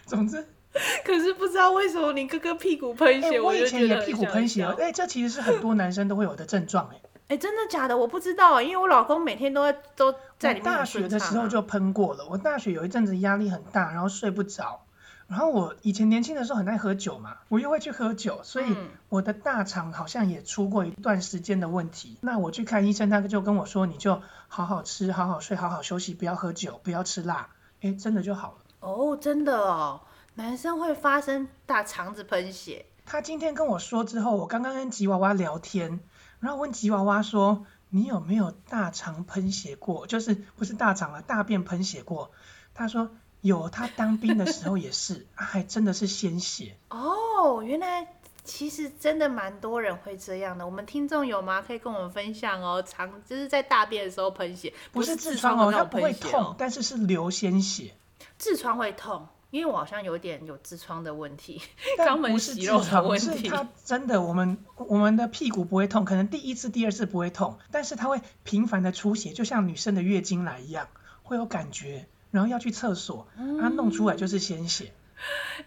[0.06, 0.46] 总之，
[1.06, 4.64] 可是不知道为什么你哥哥屁股喷血，欸、我以前也屁股喷血。
[4.66, 6.90] 哎、欸，这其实是很多男生都会有的症状。
[6.92, 7.98] 哎， 哎，真的假的？
[7.98, 10.78] 我不知道，因为我老公每天都在都在里面、啊。
[10.78, 12.26] 大学的时候就喷过了。
[12.30, 14.82] 我大学有一阵子压力很大，然后睡不着。
[15.28, 18.74] 然后我以前年轻的时候很爱喝酒嘛，我又会去喝酒，所以
[19.10, 22.18] 我的大肠好像也出过一段时间的问题。
[22.22, 27.50] 那我去看医生，他就跟我说，你就好好吃，好好睡，好好休息，不要喝酒，不要吃辣，
[27.82, 28.58] 哎，真的就好了。
[28.80, 30.00] 哦，真的哦，
[30.36, 32.86] 男生会发生大肠子喷血。
[33.06, 36.00] 他今天跟我说之后，我刚刚跟吉娃娃聊天，
[36.40, 40.08] 然后问吉娃娃说，你有没有大肠喷血过？
[40.08, 42.32] 就是不是大肠啊，大便喷血过？
[42.74, 43.10] 他说。
[43.48, 46.78] 有，他当兵的时候也是，还真的是鲜血。
[46.90, 48.08] 哦，原来
[48.44, 50.66] 其实真的蛮多人会这样的。
[50.66, 51.62] 我们听众有吗？
[51.62, 52.84] 可以跟我们分享哦。
[52.86, 57.94] 肠就是在大便的时候喷血，不是痔疮哦，它不会痛，但是是流鲜血。
[58.40, 61.62] 痔疮会痛，因为我好像有点有痔疮的问题，
[61.98, 63.50] 肛门息肉的问题。
[63.50, 70.88] 是它真的，我们我们的屁股不会痛，可能第一次、第二次不会痛，但是它会频繁的出血，就像女生的月经来一样，
[71.24, 72.08] 会有感觉。
[72.38, 73.28] 然后要去厕所，
[73.60, 74.92] 他弄出来就是鲜血。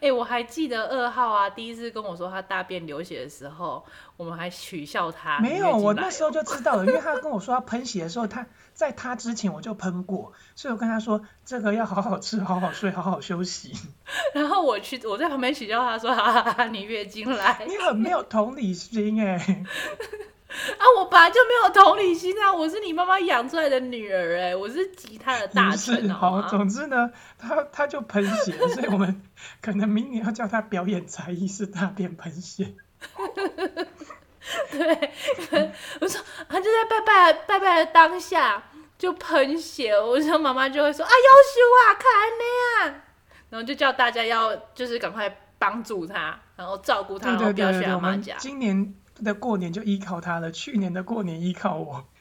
[0.01, 3.85] 哎、 我还记得二号啊，第一次跟我说他大便流血的时候，
[4.17, 5.41] 我们还取笑他。
[5.41, 13.73] 没有，我那时候就知道了，因为他跟我说他喷血的时候，他在他之前我就喷过，所以我跟他说这个要好好吃，好好睡，好好休息。
[14.33, 19.65] 然后我去，我在旁边取笑他说：“哈哈哈，你月经来。”你很没有同理心哎、欸。
[20.79, 22.53] 啊，我本来就没有同理心啊！
[22.53, 29.23] 我是你妈妈养出来的女儿哎，我是吉他的大臣好，总之呢，他他就喷血，所以我们
[29.63, 32.75] 可能明年要叫他表演才艺，是大便喷血。
[34.73, 38.63] 对，我说他就在拜拜拜拜的当下
[38.99, 42.05] 就喷血，我说妈妈就会说啊，优秀啊，看
[42.39, 43.01] 那样，
[43.51, 48.35] 然后就叫大家要就是赶快帮助他，然后照顾他，然后不要去阿妈家。
[48.39, 48.95] 今年。
[49.23, 52.05] 的过年就依靠他了，去年的过年依靠我。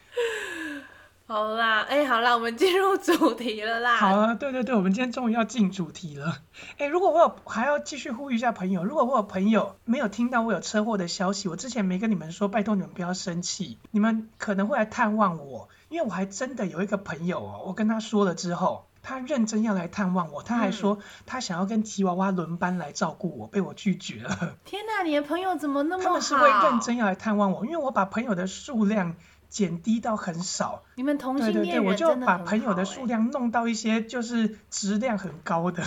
[1.28, 3.98] 好啦，哎、欸，好啦，我们进入主题了啦。
[3.98, 6.40] 好了，对对对，我们今天终于要进主题了。
[6.80, 18.89] 哎、欸，如果我有还要继续呼吁一下朋友，如果我有朋友没有听到我有车祸的消息，我之前没跟你们说，拜托你们不要生气，你们可能会来探望我，因为我还真的有一个朋友哦，我跟他说了之后。
[19.02, 24.58] 他认真要来探望我，他还说他想要跟吉娃娃轮班来照顾我，被我拒绝了。
[24.66, 26.10] 天哪，你的朋友怎么那么好？
[26.10, 29.16] 他们是会认真要来探望我，因为我把朋友的数量
[29.50, 30.84] 减低到很少。
[30.96, 35.84] 你们同性恋人对对对，我就把朋友的数量弄到一些就是质量很高的，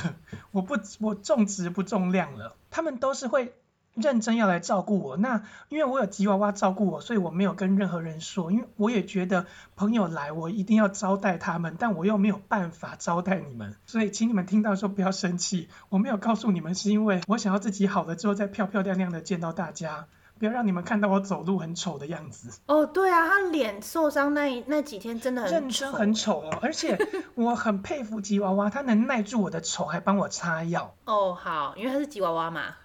[0.51, 2.57] 我不我重质不重量了。
[2.71, 3.55] 他们都是会。
[3.95, 20.07] 认真要来照顾我，那因为我有吉娃娃照顾我，所以我没有跟任何人说，因为我也觉得朋友来，我一定要招待他们，但我又没有办法招待你们，所以请你们听到说不要生气，我没有告诉你们是因为我想要自己好了之后再漂漂亮亮的见到大家，
[20.39, 22.59] 不要让你们看到我走路很丑的样子。
[22.67, 26.99] 哦，对啊，他脸受伤那那几天真的很认真很丑哦，而且
[27.37, 30.95] 我很佩服吉娃娃，他能耐住我的丑还帮我擦药。
[31.05, 32.77] 哦，好，因为他是吉娃娃嘛。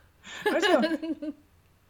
[0.54, 1.34] 而且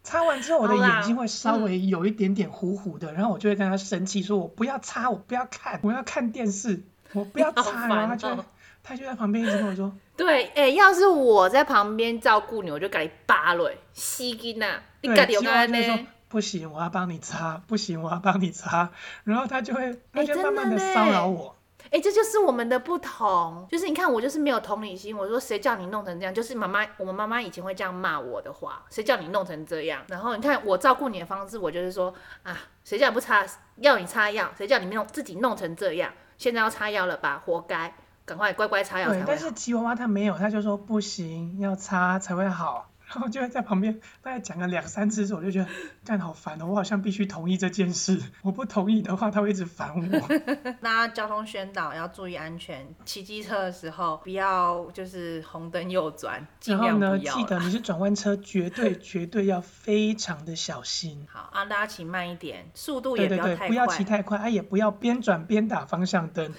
[0.04, 7.88] 擦完之后，我的眼睛会稍微有一点点糊糊的，然后我就会跟他生气，说我不要擦，我不要看，我要看电视，我不要擦。
[7.88, 8.46] 然后他就
[8.84, 18.92] 他就在旁边一直跟我说，对，哎、欸，要是我在旁边照顾你，我就给你扒了，吸金呐，你赶紧跟他说不行，我要帮你擦，不行，我要帮你擦，
[19.26, 21.57] 然后他就会，他就慢慢的骚扰我。
[21.88, 25.16] 哎、欸，这就是我们的不同，就是你看我就是没有同理心。
[25.18, 26.34] 我说谁叫你弄成这样？
[26.34, 30.04] 就是妈妈，我们妈妈以前会这样骂我的话，谁叫你弄成这样？
[30.08, 33.46] 然后你看我照顾你的方式，我就是说啊，谁叫你不擦，
[33.78, 36.12] 要你擦药，谁叫你弄自己弄成这样？
[36.38, 37.94] 现在要擦药了吧，活该，
[38.26, 39.10] 赶快乖乖擦药。
[39.10, 42.92] 对，但是吉娃娃他没有，他就说不行，要擦才会好。
[43.08, 45.68] 然后就会在旁边大概讲了两三次之后，我就觉得
[46.08, 48.18] 干好烦哦，我好像必须同意这件事。
[48.42, 50.30] 我不同意的话，他会一直烦我。
[50.80, 57.12] 那交通宣导要注意安全，骑机车的时候不要就是红灯右转，尽量不要。
[57.12, 61.28] 然后呢，记得你是转弯车，绝对 绝对要非常的小心。
[61.30, 63.56] 好啊，大家骑慢一点，速度也不要太快。
[63.56, 66.54] 对对对，不要骑太快，啊也不要边转边打方向灯。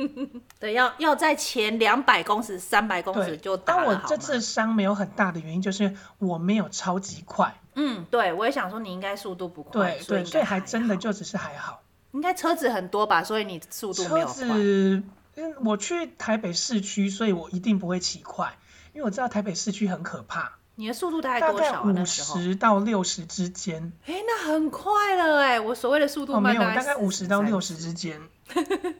[0.60, 3.76] 对，要要在前两百公尺、三百公尺就打。
[3.76, 5.96] 但我这次伤没有很大的原因就是。
[6.18, 11.82] 我没有超级快，嗯，对，我也想说你应该速度不快，对对，所以还真的就只是还好。
[12.12, 14.34] 应该车子很多吧，所以你速度没有快。
[14.34, 15.02] 车子，
[15.36, 18.58] 嗯，我去台北市区，所以我一定不会骑快，
[18.92, 20.58] 因为我知道台北市区很可怕。
[20.74, 21.84] 你的速度大概多少？
[21.84, 23.92] 五十到六十之间。
[24.06, 28.20] 哎，那很快了哎，我所谓的速度慢，哦，没有，大概五十到六十之间。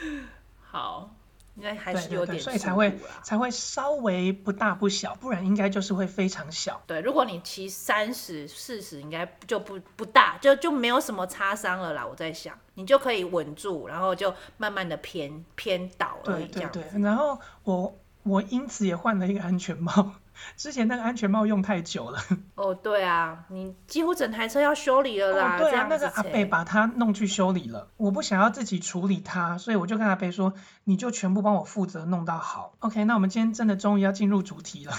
[0.70, 1.10] 好。
[1.56, 6.80] 应该还是有点，所以才会才会稍微不大不小，不然应该就是会非常小。
[6.86, 12.06] 对，如果你骑三十、四十，应该就不不大，就就没有什么擦伤了啦。
[12.06, 16.46] 我在想，你就可以稳住，然后就慢慢的偏偏倒而已。
[16.46, 20.12] 对对对，然后我我因此也换了一个安全帽。
[20.56, 22.18] 之前那个安全帽用太久了。
[22.56, 25.56] 哦，对啊，你几乎整台车要修理了啦。
[25.56, 27.88] 哦、对啊，那个阿贝把它弄去修理了。
[27.96, 32.74] 我不想要自己处理它，所以我就跟阿贝说，你就全部帮我负责弄到好。
[32.80, 34.92] OK，那我们今天真的终于要进入主题了。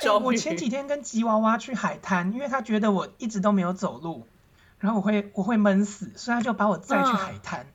[0.00, 4.26] 欸、 我前几天跟吉娃娃去海滩，因为他觉得我一直都没有走路，
[4.78, 7.60] 然后我会我会闷死，所以他就把我载去海滩。
[7.62, 7.72] 嗯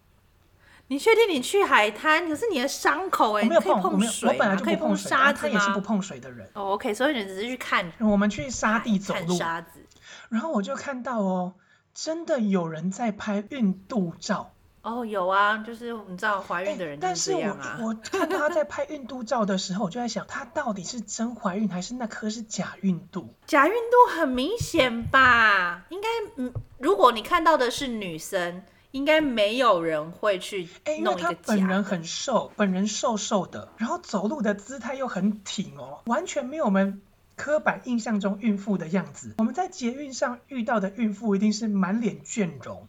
[0.92, 2.28] 你确定你去海滩？
[2.28, 6.46] 可是你的伤口哎、欸，我没有碰，碰水我，我本来就不碰沙子，他也是不碰水的人。
[6.48, 7.90] 哦、oh,，OK，所以你只是去看。
[8.02, 9.80] 我们去沙地走路，沙子。
[10.28, 11.54] 然后我就看到哦，
[11.94, 14.52] 真的有人在拍孕肚照。
[14.82, 17.00] 哦、oh,，有啊，就是你知道怀孕的人、啊欸。
[17.02, 23.34] 但是我我看到他在拍孕肚照的时候，我就在想，他到底是真怀孕还是那颗是假孕肚？
[23.48, 25.86] 假孕肚很明显吧？
[25.88, 28.62] 应该嗯，如果你看到的是女生。
[28.92, 30.94] 应该没有人会去弄一个假。
[30.94, 37.02] 欸，因为他本人很瘦，本人瘦瘦的，然后走路的姿态又很挺哦，完全没有我们
[37.36, 39.36] 刻板印象中孕妇的样子。
[39.38, 42.88] 我们在捷运上遇到的孕妇一定是满脸倦容，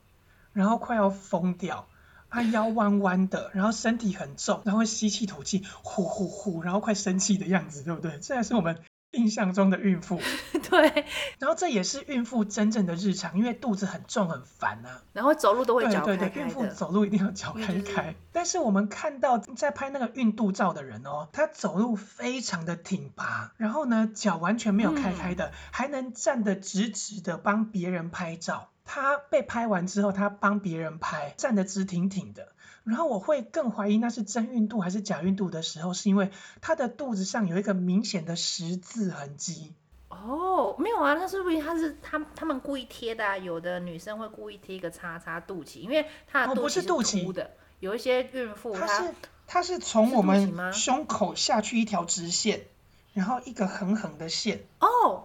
[0.52, 1.86] 然后快要疯掉，
[2.28, 8.18] 啊腰弯弯的，然后身体很重，然后吸气吐气，呼呼呼，然后快生气的样子，对不对？
[8.20, 8.78] 这还是我们。
[9.12, 10.20] 印象中的孕妇，
[10.68, 11.06] 对，
[11.38, 16.16] 然后这也是孕妇真正的日常，因为肚子很重很烦呐、啊，然后走路都会脚开开的。
[16.16, 18.14] 对对对，孕妇走路一定要脚开开。
[18.32, 28.70] 但是我们看到在拍那个孕肚照的人哦，他走路非常的挺拔，然后呢脚完全没有开开的，嗯、还能站得直直的帮别人拍照。
[28.84, 32.48] 他被拍完之后，他帮别人拍，站得直挺挺的。
[32.84, 39.72] 然后我会更怀疑那是真孕肚还是假孕肚的时候，是因为他的肚子上有一个明显的十字痕迹。
[40.08, 43.36] 哦，没有啊，那是不是他是他他们故意贴的啊？
[43.38, 46.92] 有的女生会故意贴一个叉叉肚脐，因为她的肚脐是凸的。
[46.92, 47.46] 哦，不是肚脐。
[47.80, 49.14] 有一些孕妇她，她是
[49.46, 52.66] 她是从我们胸口下去一条直线，
[53.14, 54.64] 然后一个横横的线。
[54.80, 55.24] 哦，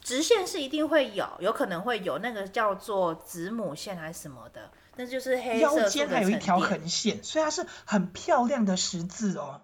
[0.00, 4.70] 直线是一定会有，有可能会有那个叫做子母线还是什么的。
[4.96, 9.62] 那就是黑色，腰间还有一条横线，所以它是很漂亮的十字哦。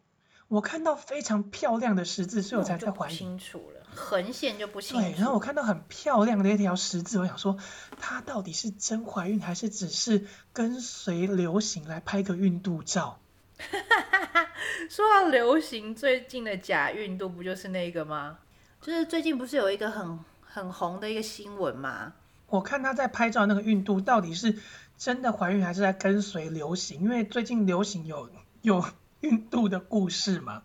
[0.48, 3.14] 我看到非常漂亮的十字，所以我才在怀疑。
[3.14, 5.02] 清楚了，横线就不清楚。
[5.02, 7.58] 对，然后我看到很漂亮的一条十字，我想说，
[8.00, 13.18] 她到底是真怀孕，还是只是跟随流行来拍个孕肚照？
[14.88, 18.38] 说到流行，最近的假孕肚不就是那个吗？
[18.80, 22.12] 就是最近不是有一个很很红的一个新闻吗？
[22.46, 24.56] 我看她在拍照那个孕肚到底是。
[24.96, 27.00] 真的怀孕还是在跟随流行？
[27.02, 28.30] 因为最近流行有
[28.62, 28.84] 有
[29.20, 30.62] 孕肚的故事嘛。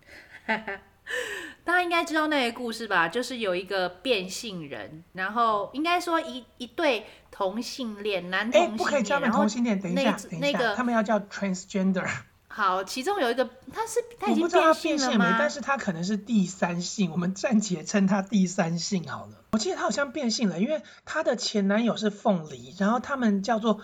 [1.63, 3.07] 大家应该知道那个故事吧？
[3.07, 9.79] 就是有一个变性人，然后应该说一一对同性恋男同性恋，欸，不可以叫他们同性恋。
[9.79, 12.07] 等一下，等一下，那个，他们要叫 transgender。
[12.47, 14.41] 好，其中有一个他是他已经变性了吗？
[14.41, 19.43] 我不知道他变性没，但是他可能是第三性，我们暂且称他第三性好了。
[19.51, 23.81] 我记得他好像变性了，因为他的前男友是凤梨，然后他们叫做。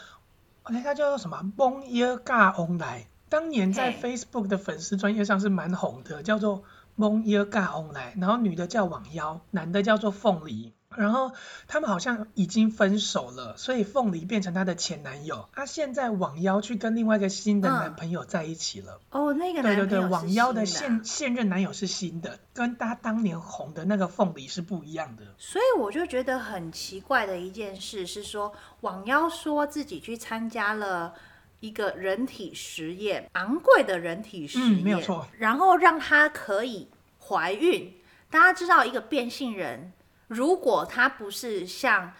[0.70, 1.53] OK，他叫做什么？
[1.55, 6.63] 蒙耶嘎翁来，当年在 Facebook 的粉丝专业上是蛮红的，叫做
[6.95, 8.13] 蒙耶嘎翁来。
[8.18, 10.74] 然后女的叫网妖，男的叫做凤梨。
[10.98, 11.32] 然后
[11.68, 15.48] 他们好像已经分手了，所以凤梨变成她的前男友。
[15.54, 19.00] 她现在网妖去跟另外一个新的男朋友在一起了。
[19.12, 25.24] 嗯、哦，那个男对对对，网妖的现现任男友是新的，跟她当年红的那个凤梨是不一样的。
[25.38, 31.14] 所以我就觉得很奇怪的一件事是说，网妖说自己去参加了
[31.60, 36.88] 一个人体实验，昂贵的人体实验，嗯、没有错，然后让她可以
[37.20, 37.93] 怀孕。
[38.30, 39.93] 大家知道一个变性人。
[40.28, 42.14] 如果他不是像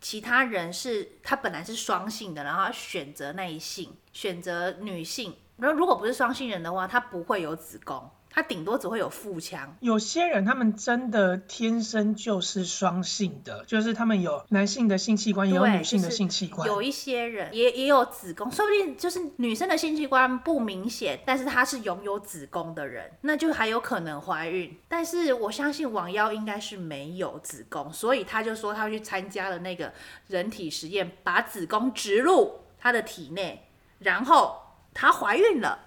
[0.00, 5.36] 其他人，是他本来是双性的，然后选择那一性，选择女性。
[5.56, 8.10] 那如果不是双性人的话，他不会有子宫。
[8.34, 9.76] 他顶多只会有腹腔。
[9.78, 16.66] 有些人他们真的天生就是双性的，就是他们有男性的性器官，也有女性的性器官。
[16.66, 24.76] 就是、有一些人也也有子宫，说不定就是女生的性器官不明显，但是她是拥有子宫的人，那就还有可能怀孕。
[24.88, 29.92] 但是我相信王妖应该是没有子宫，所以他就说他去参加了那个
[30.26, 33.68] 人体实验，把子宫植入他的体内，
[34.00, 34.56] 然后
[34.92, 35.78] 她怀孕了。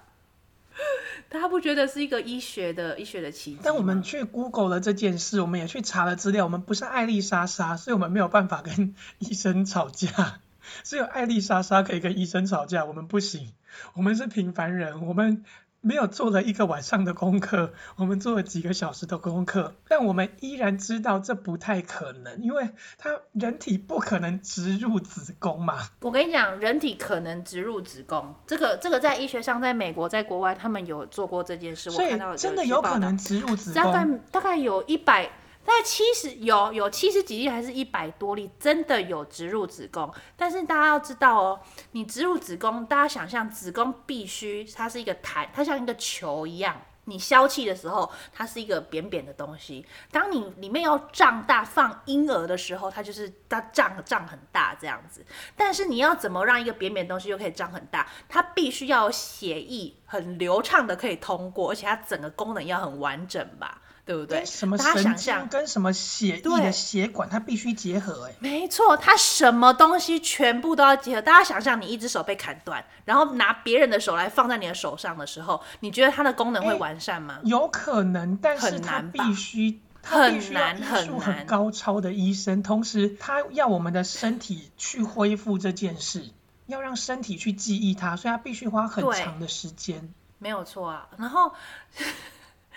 [1.30, 3.60] 他不觉得是一个医学的医学的奇迹。
[3.64, 6.46] 但我们去 Google 了这件事，我们也去查了资料。
[6.46, 10.40] 我们不是艾丽莎莎，所以我们没有办法跟医生吵架。
[10.84, 13.54] 只有艾丽莎莎可以跟医生吵架，我们不行。
[13.94, 15.44] 我们是平凡人，我们。
[15.82, 25.90] 没有做了一个晚上的功课， 我们做了几个小时的功课，但我们依然知道这不太可能，因为它人体不可能植入子宫嘛。
[26.02, 31.90] 我跟你讲，人体可能植入子宫，这个这个在医学上，在美国，在国外，他们有做过这件事。
[31.90, 33.84] 所以我看到真的有可能植入子宫。
[33.84, 35.30] 大概大概有一百。
[35.70, 40.10] 但七十有有七十几例还是一百多例，真的有植入子宫。
[40.38, 41.60] 但是大家要知道哦，
[41.92, 46.80] 你植入子宫，大家想象子宫必须它是一个弹，它像一个球一样。
[47.04, 49.86] 你消气的时候，它是一个扁扁的东西。
[50.10, 55.26] 当你里面要胀大放婴儿的时候，它就是它胀胀很大这样子。
[55.58, 58.08] 但是你要怎么让一个扁扁的东西又可以胀很大？
[58.30, 63.82] 它必须要有血液很流畅的可以通过，而且它整个功能要很完整吧。
[64.08, 64.46] 对不对？
[64.46, 68.34] 什么神经跟什么血液的血管，它必须结合哎。
[68.40, 71.22] 没错，它什么东西全部都要结合。
[71.22, 77.40] 大家想象，你一只手被砍断，然后拿别人的手来放在你的手上的时候，你觉得它的功能会完善吗？
[77.44, 86.30] 有可能，但是它必须很难很难很高超的医生，同时他要我们的身体去恢复这件事，
[86.66, 90.14] 要让身体去记忆它，所以他必须花很长的时间。
[90.40, 91.52] 没有错啊，然后。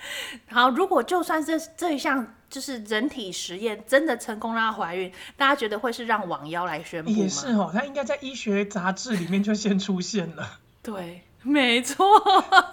[0.50, 7.16] 好，如果就算这这一项就是人体实验真的成功让她怀孕，大家觉得会是让网妖来宣布吗？
[7.16, 10.58] 也是哦，她应该在医学杂志里面就先出现了。
[10.82, 12.06] 对，没错，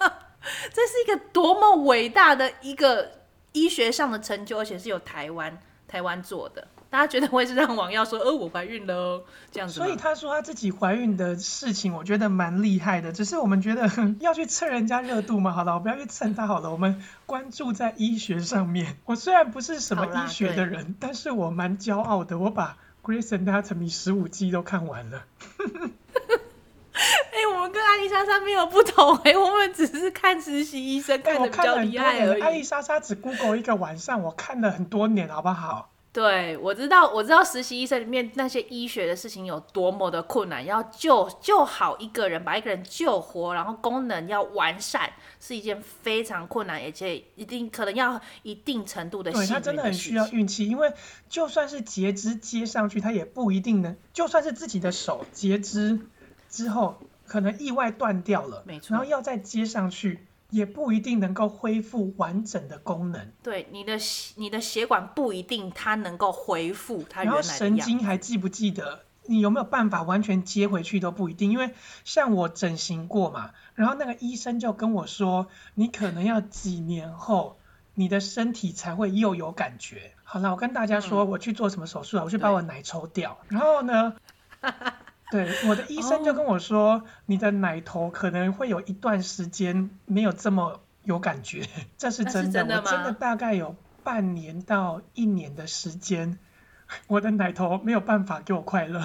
[0.72, 3.12] 这是一个多么伟大的一个
[3.52, 6.66] 医学上的成就，而且是由台湾台湾做的。
[6.90, 9.74] 大家觉得会是让王耀说，呃，我怀孕了哦这样子。
[9.74, 13.12] 所以他说他自己怀孕的事情，我觉得蛮厉害的。
[13.12, 16.70] 只是我们觉得 要去蹭人家热度嘛，好了，我不要去蹭他好了。
[16.72, 18.96] 我们关注在医学上面。
[19.04, 22.38] 我虽然不是什么医学的人，但是我蛮骄傲的。
[22.38, 25.24] 我把《Grey's Anatomy》十五季都看完了。
[27.30, 32.42] 哎、欸，我们跟艾丽莎莎没有不同哎、欸，我们只是看实习医生看的比较厉害而已。
[32.42, 35.90] 艾丽莎莎只 Google 一个晚上，我看了很多年，好不好？
[36.10, 49.30] 对，我知道，我知道实习医生里面那些医学的事情有多么的困难，要救救好一个人，把一个人救活，然后功能要完善，是一件非常困难，而且一定可能要一定程度的。
[49.30, 50.92] 对，他真的很需要运气，因为
[51.28, 56.00] 就算是截肢接上去，他也不一定能，就算是自己的手截肢
[56.48, 56.96] 之后，
[57.26, 60.26] 可能意外断掉了，没错，然后要再接上去。
[60.50, 63.32] 也不一定能够恢复完整的功能。
[63.42, 63.98] 对，你的
[64.36, 67.42] 你的血管不一定它能够恢复它原来的。
[67.42, 69.04] 然后神经还记不记得？
[69.26, 71.52] 你有没有办法完全接回去都不一定。
[71.52, 71.74] 因为
[72.04, 77.58] 像我整形过嘛，然后那个医生就跟我说，你可能要几年后，
[77.94, 80.12] 你的身体才会又有感觉。
[80.24, 82.24] 好了，我跟大家说，我去做什么手术啊？
[82.24, 83.36] 我去把我奶抽掉。
[83.48, 84.14] 然后呢？
[85.30, 87.02] 对，我的医生就跟我说，oh.
[87.26, 91.68] 你的奶头可能会有一段时间没有这么有感觉，
[91.98, 92.52] 这是真的。
[92.52, 96.38] 真的我真的大概有半年到一年的时间，
[97.06, 99.00] 我的奶头没有办法给我快乐。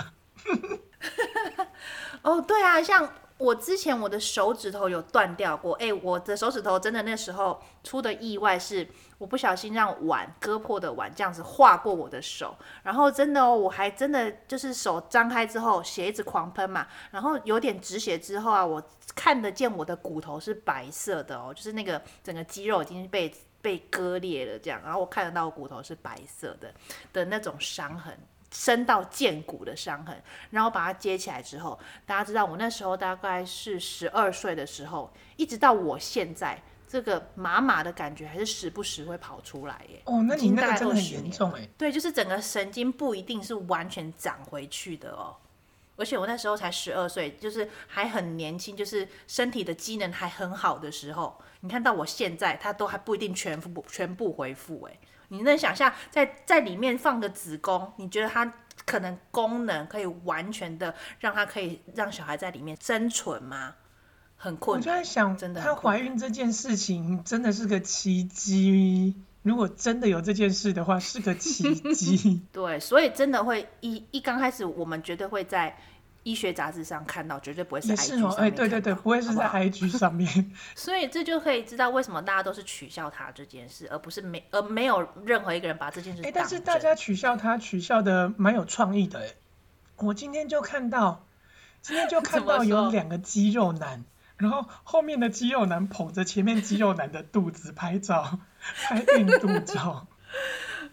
[2.24, 3.10] 哦，oh, 对啊，像。
[3.38, 18.82] 我之前我的手指头有断掉过，哎，我的手指头真的那时候出的意外是，我不小心让碗割破的碗这样子划过我的手，然后真的哦，我还真的就是手张开之后血一直狂喷嘛，然后有点止血之后啊，我
[19.16, 26.74] 看得见我的骨头是白色的哦，就是那个整个肌肉已经被被割裂了这样，然后我看得到骨头是白色的
[27.12, 28.18] 的那种伤痕，
[28.54, 30.24] 深到见骨的伤痕。
[30.51, 36.58] 然后把它接起来之后，大家知道我那时候大概是十二岁的时候，一直到我现在。
[36.86, 39.99] 这个麻麻的感觉还是时不时会跑出来耶。
[40.06, 41.68] 哦，那你那个真的很严重哎。
[41.76, 45.36] 对，就是整个神经不一定是完全长回去的哦。
[45.95, 51.36] 而且我那时候才十二岁，就是还很年轻，就是身体的机能还很好的时候。
[51.62, 54.99] 你看到我现在，它都还不一定全部全部恢复哎。
[55.30, 58.54] 你能想象在在里面放个子宫，你觉得它
[58.86, 63.76] 可能功能可以完全的让它可以让小孩在里面生存吗？
[64.36, 69.16] 很困难，我就在想，真的她怀孕这件事情真的是个奇迹。
[69.42, 72.42] 如果真的有这件事的话，是个奇迹。
[72.52, 75.78] 对，所以真的会一一刚开始，我们绝对会在
[76.24, 78.32] 医学杂志上看到，绝对不会是 IG 上面。
[78.38, 80.28] 哎、欸，对对对，不会是在 IG 上面。
[80.28, 86.22] 好 好所以这就可以知道为什么大家都是取笑他这件事，而不是没而没有任何一个人把这件事。
[86.24, 89.20] 哎、欸，但是大家取笑他，取笑的蛮有创意的。
[89.20, 89.34] 哎，
[89.98, 91.26] 我今天就看到，
[91.82, 94.04] 今天就看到有两个肌肉男。
[94.36, 98.40] 然后后面的肌肉男捧着前面肌肉男的肚子拍照，
[98.84, 100.08] 拍孕肚照。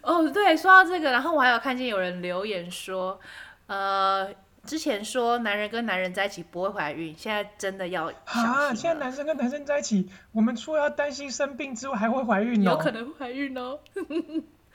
[0.02, 3.18] 哦，对，说到这个，然后我还有看见有人留言说，
[3.66, 4.28] 呃，
[4.70, 8.72] 之前说男人跟男人在一起不会怀孕，现在真的要啊？
[8.72, 13.80] 现在男生跟男生在一起，我们除了要担心生病之外，还会怀孕哦，有可能会怀孕哦。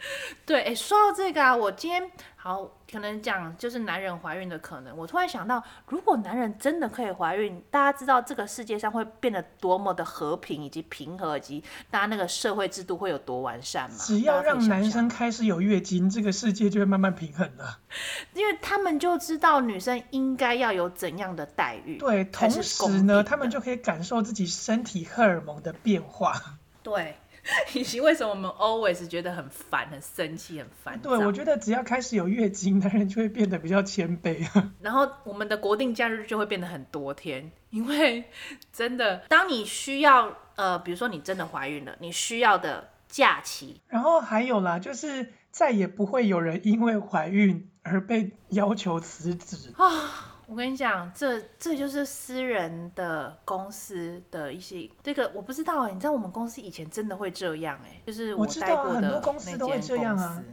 [0.45, 4.95] 对，哎，说到这个啊，我今天好可能讲就是男人怀孕的可能。
[4.95, 13.97] 我突然想到，如果男人真的可以怀孕，大家知道这个世界上会变得多么的和平以及平和，以及大家那个社会制度会有多完善吗？
[13.99, 17.80] 只要让男生开始有月经，这个世界就会慢慢平衡了。
[18.34, 21.97] 因为他们就知道女生应该要有怎样的待遇。
[21.97, 26.39] 对，同时呢，他们就可以感受自己身体荷尔蒙的变化。
[26.84, 27.16] 对。
[27.73, 30.99] 以及为什么我们 always 觉得很烦、很生气、很烦？
[30.99, 34.47] 对，我觉得只要开始有月经，男人就会变得比较谦卑。
[34.81, 38.25] 然后我们的国定假日就会变得很多天，因为
[38.73, 43.81] 真的，当你需要呃，比如说你真的怀孕了，你需要的假期。
[43.87, 50.34] 然后还有啦，就是再也不会有人因为怀孕而被要求辞职啊。
[50.47, 60.43] 我跟你讲，这这就是私人的公司的一些这个我不知道哎，你知道我们公司以前真的会这样哎，就是我待过的那间公司都会这样啊，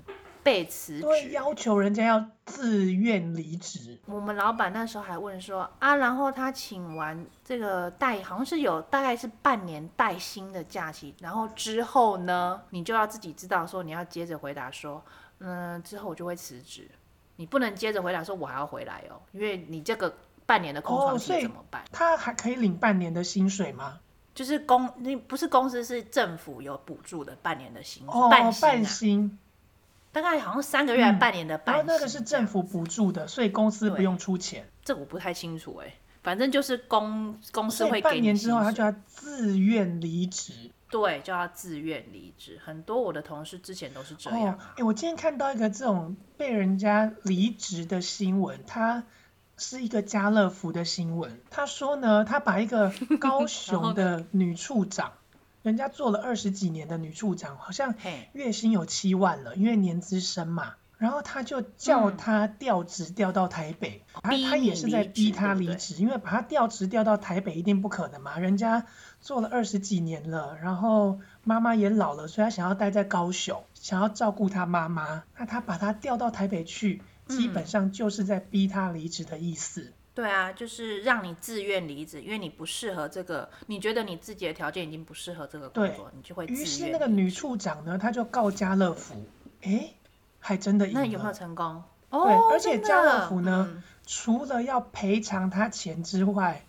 [0.43, 3.99] 被辞职，会要求人家要自愿离职。
[4.07, 15.05] 我们老板那时候还问说啊，然后他请完这个带，好像是有大概是半年带薪的假期，然后之后呢，你就要自己知道说你要接着回答说，
[15.39, 16.89] 嗯，之后我就会辞职。
[17.43, 20.15] 你不能接着回答说，我还要回来哦，因为你这个
[20.47, 21.83] 半年的空窗期怎么办？
[21.91, 23.99] 他还可以领半年的薪水吗？
[24.33, 29.39] 就是公，你不是公司，是政府有补助的半年的薪水，哦，半薪，啊，半薪，
[30.13, 31.87] 大概好像三个月还半年的半薪，嗯。
[31.89, 34.65] 然那个是政府补助的，所以公司不用出钱。
[34.85, 40.71] 这我不太清楚哎，反正就是公公司会给你半年之后，他就要自愿离职。
[40.93, 42.61] 对，就要自愿离职。
[42.63, 44.39] 很多我的同事之前都是这样。
[44.39, 49.05] 哎、哦欸，我今天看到一个这种被人家离职的新闻，它
[49.57, 51.41] 是一个家乐福的新闻。
[51.49, 55.15] 他说呢，他把一个高 雄的女处长，
[55.63, 57.95] 人家做了二十几年的女处长，好像
[58.35, 60.75] 月薪有七万了，因为年资深嘛。
[61.03, 68.87] 然后他就叫他调职调到台北，他、嗯、他也是在逼他离职，因为把他调职调到台北一定不可能嘛，人家
[69.21, 79.81] 做了二十几年了，然后妈妈也老了，所以他想要待在高雄，想要照顾他妈妈，那他把他调到台北去，基本上就是在逼他离职的意思。
[79.81, 86.63] 嗯、对啊，就是让你自愿离职，因为你不适合这个，你觉得你自己的条件已经不适合这个工作，你就会自愿。
[86.63, 89.27] 于是那个女处长呢，她就告家乐福，
[89.63, 89.97] 诶
[90.45, 91.83] 还真的赢了，那有没有成功？
[92.11, 96.65] 对，哦、而且家乐福呢，嗯、除了要赔偿他钱之外，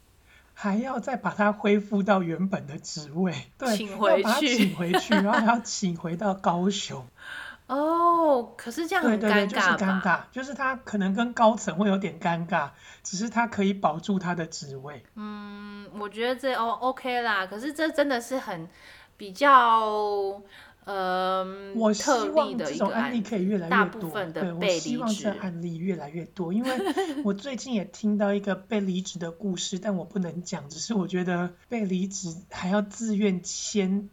[0.53, 7.05] 还要再把他恢复到原本的职位，对，请回去，要把他请回去，然后还要请回到高雄。
[7.67, 12.69] 哦，可是这样很尴尬，对对对，就是尴尬，就是他可能跟高层会有点尴尬，
[13.01, 15.03] 只是他可以保住他的职位。
[15.15, 18.69] 嗯，我觉得这哦 OK 啦，可是这真的是很
[19.17, 20.41] 比较。
[20.85, 24.11] 呃，我希望这种案例可以越来越多。
[24.31, 26.71] 对，我希望这案例越来越多，因为
[27.23, 34.09] 我最近也听到一个被离职的故事，但我不能讲，只是我觉得被离职还要自愿签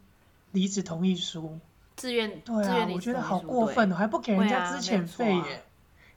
[0.53, 1.59] 离职同意书，
[1.97, 5.62] 自愿对啊，我觉得好过分哦，还不给人家资遣费耶，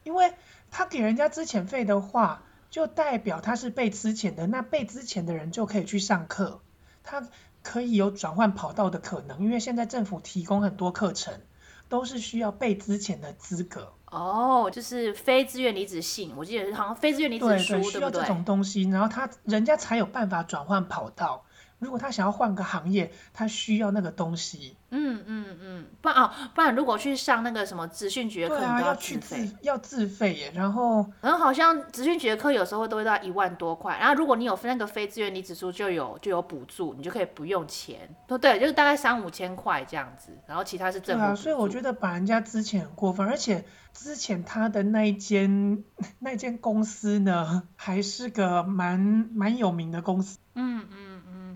[0.04, 0.34] 因为
[0.70, 6.62] 他给人家资遣费的话，就代表他是被资遣的，那被资遣的人就可以去上课，
[7.04, 7.28] 他。
[7.64, 11.34] 可以有转换跑道的可能，因为现在政府提供很多课程，
[11.89, 13.93] 都是需要被资前的资格。
[14.11, 21.45] 哦，就是非自愿离职信，我记得是好像非自愿离职书，对，对，需要这种东西，然后他人家才有办法转换跑道。
[21.84, 24.75] 如果他想要换个行业，他需要那个东西。
[24.95, 30.51] 嗯嗯嗯，不然哦，不然如果去上那个什么资讯局的课，啊、要去自，要自费耶。
[30.53, 33.97] 然后，然后好像资讯局的课有时候都会到一万多块。
[33.97, 38.15] 然后如果你有那个非自愿离职书，就有就有补助，你就可以不用钱。
[38.27, 40.31] 对对，就是大概三五千块这样子。
[40.47, 41.25] 然后其他是政府。
[41.25, 45.84] 对啊，所以我觉得把人家之前很过分，而且之前他的那一间
[46.19, 48.99] 那间公司呢，还是个蛮
[49.34, 50.38] 蛮有名的公司。
[50.53, 51.12] 嗯嗯。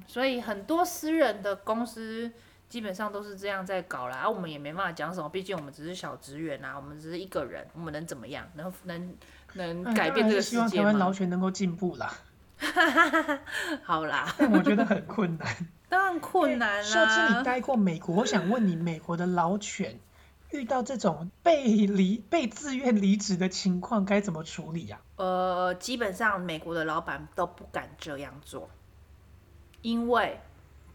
[0.07, 2.31] 所以很多私人的公司
[2.69, 8.45] 基本上都是这样在搞啦，啊，我们也没办法讲什么，毕竟我们只是小职员啊，我们只是一个人，我们能怎么样？
[8.55, 9.15] 能能
[9.53, 10.67] 能改变这个世界吗？
[10.67, 12.13] 希望台湾劳权能够进步啦。
[13.83, 15.47] 好啦，但我觉得很困难。
[15.89, 16.83] 当然困难啦。
[16.83, 19.99] 秀枝，你待过美国，我想问你，美国的劳权
[20.51, 24.99] 遇到这种被离被自愿离职的情况，该怎么处理呀？
[25.15, 25.23] 啊？
[25.23, 28.69] 呃，基本上美国的老板都不敢这样做。
[29.81, 30.39] 因为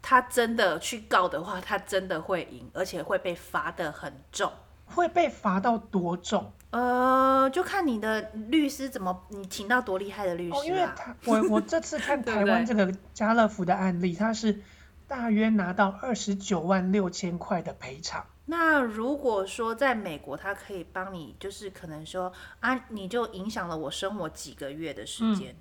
[0.00, 4.52] 他真的去告的话，他真的会赢，而且会被罚得很重。
[4.86, 6.52] 会被罚到多重？
[6.70, 10.58] 呃，就看你的律师怎么，你请到多厉害的律师啊。
[10.58, 14.60] 哦，因为他，我我这次看台湾这个家乐福的案例，他是
[15.06, 18.26] 大约拿到二十九万六千块的赔偿。
[18.46, 25.56] 那如果说在美国，他可以帮你，就是可能说啊，你就影响了我生活几个月的时间，嗯、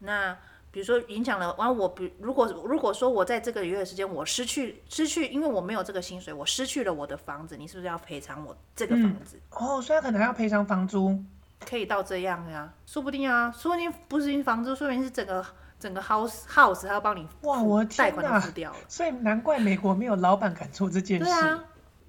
[0.00, 0.38] 那。
[0.72, 9.36] 比如说影响了完我，比如果如果说我在这个月的时间我失去失去，因为我没有这个薪水，我失去了我的房子，你是不是要赔偿我这个房子？
[9.36, 11.22] 嗯、哦，所以他可能还要赔偿房租，
[11.60, 12.72] 可以到这样呀？
[12.86, 15.44] 说不定啊，说不定不是因房租，说不定是整个
[15.78, 21.24] 整个 house house 他要帮你哇，我贷款都付掉了，所以难怪美国没有老板敢做这件事。
[21.26, 21.62] 对啊，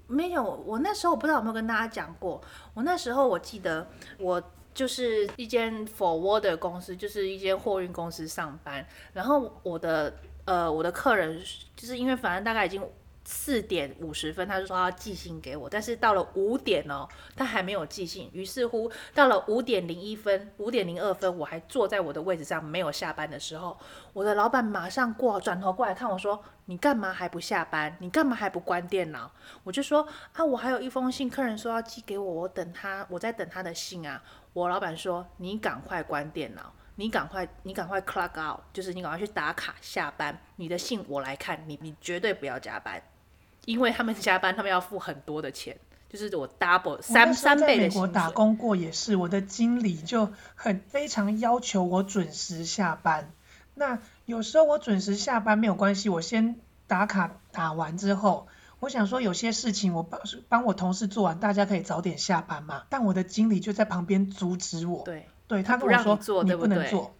[0.06, 2.40] 没有，我那时候我不知道有没有跟大家讲过，
[2.72, 3.86] 我那时候我记得
[4.18, 4.42] 我。
[4.74, 8.84] 就是一间 forwarder 公司，就是一间货运公司上班。
[9.12, 10.12] 然后我的
[10.44, 11.40] 呃我的客人，
[11.76, 12.82] 就是因为反正大概已经
[13.24, 18.28] 四点五十分，他就说要寄信给我，但是到了五点哦，他还没有寄信。
[18.34, 23.78] 于是乎到了五点零一分、五点零二分，我还坐在我的位置上没有下班的时候，
[24.12, 27.96] 我的老板马上过转头过来看我说：“你干嘛还不下班？
[28.00, 29.30] 你干嘛还不关电脑？”
[29.64, 34.22] 我就说：“啊，我还有一封信，客人说要寄给我，我等他，我在等他的信啊。”
[34.54, 40.38] 我老板说：“你赶快关电脑，你赶快，你赶快 clock out，就是你赶快去打卡下班。
[40.56, 43.02] 你的信我来看，你你绝对不要加班，
[43.64, 45.76] 因为他们加班，他们要付很多的钱，
[46.08, 48.00] 就是我 double 三三倍的薪水。
[48.00, 53.32] 我打工过也是，我的经理就很非常要求我准时下班。
[53.74, 56.54] 那有时候我准时下班没有关系，我先
[56.86, 58.46] 打卡打完之后。”
[58.84, 62.82] 我想说，有些事情我帮帮我同事做完，大家可以早点下班嘛。
[62.90, 65.02] 但我的经理就在旁边阻止我。
[65.04, 67.14] 对，对他跟我说，你不能做。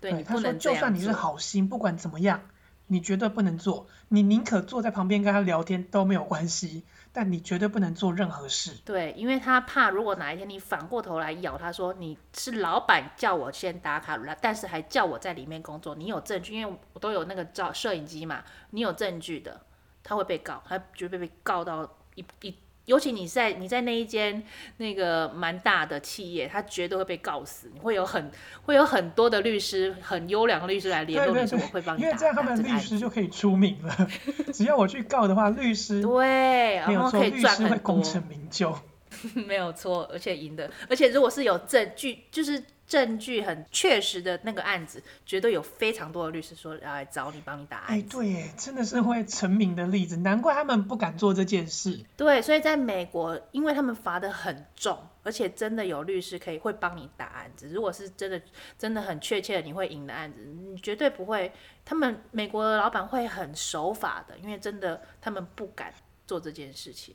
[0.00, 2.40] 对，对他说，就算你是好心，不管怎么样，
[2.88, 3.86] 你绝对不能做。
[4.08, 8.72] 你宁可坐在旁边跟他聊天都没有关系，但你绝对不能做任何事。
[8.84, 19.60] 对，因为他怕，如果哪一天你反过头来咬他说你是老板叫我先打卡，但是还叫我在里面工作，你有证据，因为我都有那个照摄影机嘛，你有证据的。
[20.04, 21.82] 他会被告，他绝对被告到
[22.14, 24.40] 一一，尤其你在你在那一间
[24.76, 27.70] 那个蛮大的企业，他绝对会被告死。
[27.72, 28.30] 你会有很
[28.66, 32.06] 会有很多的律师，很优良的律师来联络你，说我会帮你打。
[32.06, 34.08] 因为这样他们律师就可以出名了。
[34.52, 38.76] 只要我去告的话，律师对，然后可以赚很多，功成名就。
[39.46, 42.62] 没有错，而且赢的，而且如果是有证据，就是。
[42.86, 47.98] 证据很确实的那个案子，绝对有非常多的律师说要来找你帮你打案。
[47.98, 52.04] 哎，对，真的是会成名的例子，难怪他们不敢做这件事。
[52.16, 57.68] 对，所以在美国，因为他们罚的很重，而且真的有律师可以会帮你打案子。
[57.68, 58.40] 如果是真的
[58.78, 61.52] 真的很确切的你会赢的案子，你绝对不会。
[61.86, 65.92] 他们美国的老板会很守法的，因为真的他们不敢
[66.26, 67.14] 做这件事情。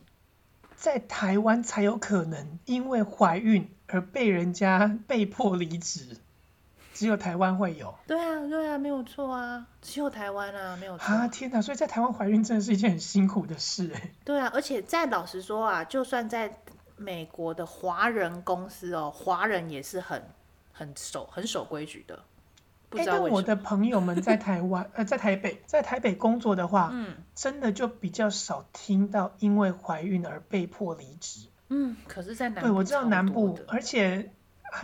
[0.80, 6.16] 在台湾才有可能因为怀孕而被人家被迫离职，
[6.94, 7.94] 只有台湾会有。
[8.08, 11.14] 对啊，对啊，没有错啊，只有台湾啊，没有错。
[11.14, 11.62] 啊，天哪！
[11.62, 14.12] 所以在台湾怀孕真的是一件很辛苦的事哎。
[14.24, 16.62] 对啊，而且再老实说啊，就算在
[16.96, 20.24] 美国的华人公司哦，华人也是很
[20.72, 22.18] 很守很守规矩的。
[22.92, 31.48] 哎，但我的朋友们在 台湾，呃，在台北，在台北工作的话，嗯，真的就比较少听到因为怀孕而被迫离职。
[31.70, 34.32] 嗯，可是，在南部，对，我知道南部，而且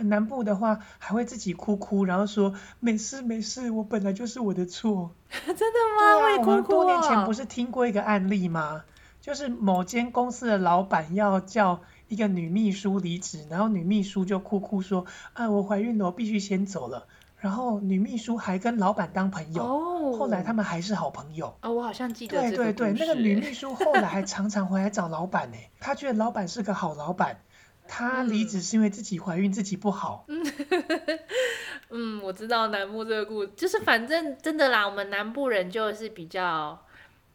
[0.00, 5.10] 南部的话还会自己哭哭，然后说没事没事，我本来就是我的错。
[5.30, 6.22] 真的吗？
[6.22, 8.84] 会、啊、哭哭、哦、我们多年前不是听过一个案例吗？
[9.20, 17.08] 就是某间公司的老板要叫一个女秘书离职，然后女秘书就哭哭说啊，我怀孕了，我必须先走了。
[17.38, 21.56] 然后女秘书还跟老板当朋友，哦、后来他们还是好朋友。
[21.60, 22.40] 哦，我好像记得。
[22.40, 25.56] 对对对，那个女秘书后来还常常回来找老板呢。
[25.78, 27.40] 她觉得老板是个好老板，
[27.86, 30.24] 她离职是因为自己怀孕，自己不好。
[30.28, 30.46] 嗯，
[31.90, 36.82] 嗯，我知道南部这个故事，就是反正真的啦，我们南部人就是比较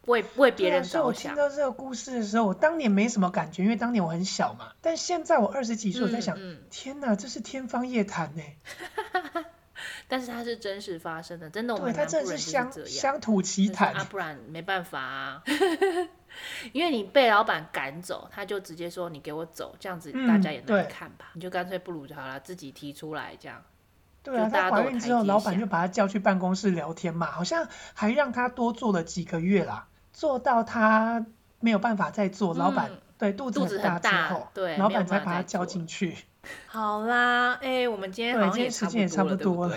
[0.08, 0.92] 为为别人着想。
[0.92, 4.72] 所以我听到这个故事的时候，我当年没什么感觉，因为当年我很小嘛。
[4.82, 8.42] 但现在我二十几岁，我在想，嗯嗯、天哪，这是天方夜谭呢。
[10.12, 15.42] 但是它是真实发生的，真的，我们南部人就是这样，乡土奇谈啊，不然没办法啊。
[16.74, 21.28] 因为你被老板赶走，他就直接说你给我走，这样子大家也能看吧？
[21.28, 23.64] 嗯、你就干脆不如就好了，自己提出来这样。
[24.22, 31.26] 对啊，她怀孕之后，老板就把他叫去办公室聊天嘛，好像还让他多做了几个月啦，做到他
[31.62, 36.18] 没有办法再做，嗯、老板对肚子很大之后，对，老板才把他叫进去。
[36.68, 39.76] 好啦，哎、欸，我们今天好像也时间也差不多了。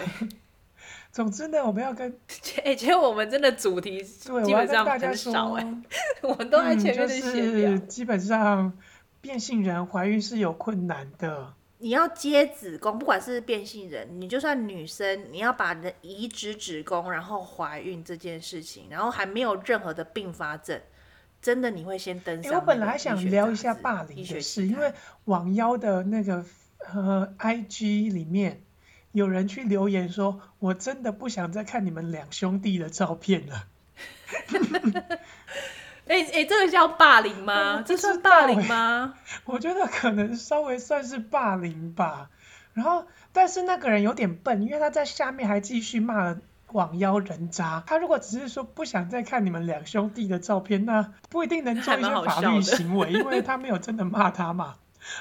[1.13, 2.11] 总之呢，我们要跟
[2.59, 5.83] 哎、欸，其实我们真的主题基本上很少哎、欸，
[6.23, 8.73] 我，我们都在前面的闲聊、嗯就是、基本上
[9.21, 11.55] 变性人怀孕是有困难的。
[11.79, 20.81] 你要接子宫，不管是变性人，你就算女生，你要把你的移植子宫，然后怀孕这件事情，然后还没有任何的并发症。
[21.45, 22.55] 真的你会先登上？
[22.55, 24.95] 我本来还想聊一下霸凌的事，因为
[25.27, 26.43] 网妖的那个
[26.79, 28.63] 呃 IG 里面
[29.13, 33.67] 有人去留言说，我真的不想再看你们两兄弟的照片了。
[36.07, 37.83] 哎 哎、欸欸，这个叫霸凌吗？
[37.87, 39.15] 这算霸凌吗？
[39.45, 42.31] 我觉得可能稍微算是霸凌吧。
[42.73, 46.39] 然后，但是那个人有点笨，因为他在下面还继续骂了。
[46.75, 54.75] 网妖人渣，他如果只是说不想再看你们两兄弟的照片，那不一定能做一些法律行为， 因为他没有真的骂他嘛。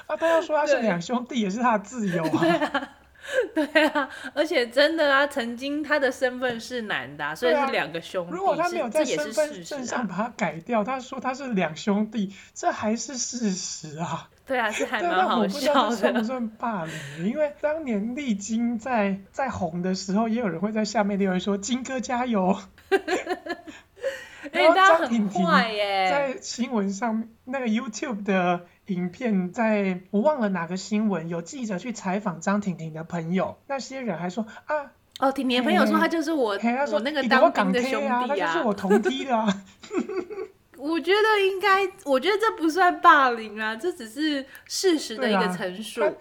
[0.06, 2.88] 啊，他要说他是两兄弟也是他的自由啊。
[3.54, 8.32] 对啊，而且真的啊，曾经他的身份是男的，啊，所以是两个兄弟。
[8.32, 14.28] 如果他没有在身份证上把他改掉，他说他是两兄弟，这还是事实啊。
[14.46, 15.80] 对啊，是还蛮好笑的。
[15.80, 17.26] 我不知道算不算霸凌？
[17.26, 22.58] 因为当年丽晶在在红的时候，也有人会在下面留言说“金哥加油”。
[24.52, 39.64] 然后张婷婷在新闻上那个 YouTube 的影片，在我忘了哪个新闻，有记者去采访张婷婷的朋友，那些人还说啊，哦，婷婷的朋友说他就是我，他说那个当兵的兄弟啊，他就是我同梯的啊。
[40.90, 46.02] 我觉得应该，我觉得这不算霸凌啊，这只是事实的一个陈述。
[46.02, 46.12] 啊、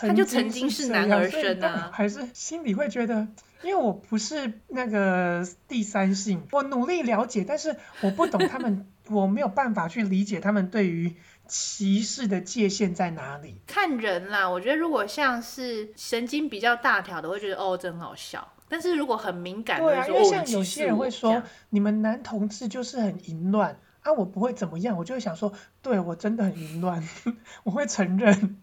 [0.00, 3.26] 他，他就曾经是男儿身啊，还是心里会觉得，
[3.62, 11.14] 因为我不是那个第三性，我努力了解，但是我不懂他们， 我没有办法去理解他们对于
[11.48, 13.56] 歧视的界限在哪里。
[13.66, 18.46] 看人啦，我觉得如果像是神经比较大条的，会觉得哦，真好笑。
[18.68, 23.76] 但是如果很敏感的，对啊，因为像有些人会说，你们男同志就是很淫乱。
[24.02, 27.02] 啊，我不会怎么样，我就会想说，对我真的很淫乱，
[27.64, 28.60] 我会承认。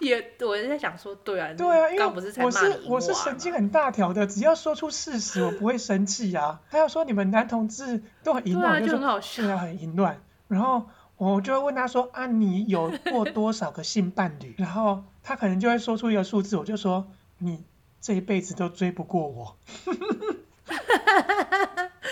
[0.00, 2.06] 也，我是在想说，对啊， 对啊，因为
[2.44, 6.60] 我是我是神经很大条的，只要说出事实，我不会生气啊。
[6.70, 10.20] 他要说你们男同志都很淫乱，就说很好笑，对啊，很淫乱。
[10.48, 10.86] 然后
[11.16, 14.56] 我就会问他说，啊，你有过多少个性伴侣？
[14.58, 17.06] 然后他可能就会说出一个数字，我就说
[17.38, 17.64] 你
[18.00, 19.56] 这一辈子都追不过我。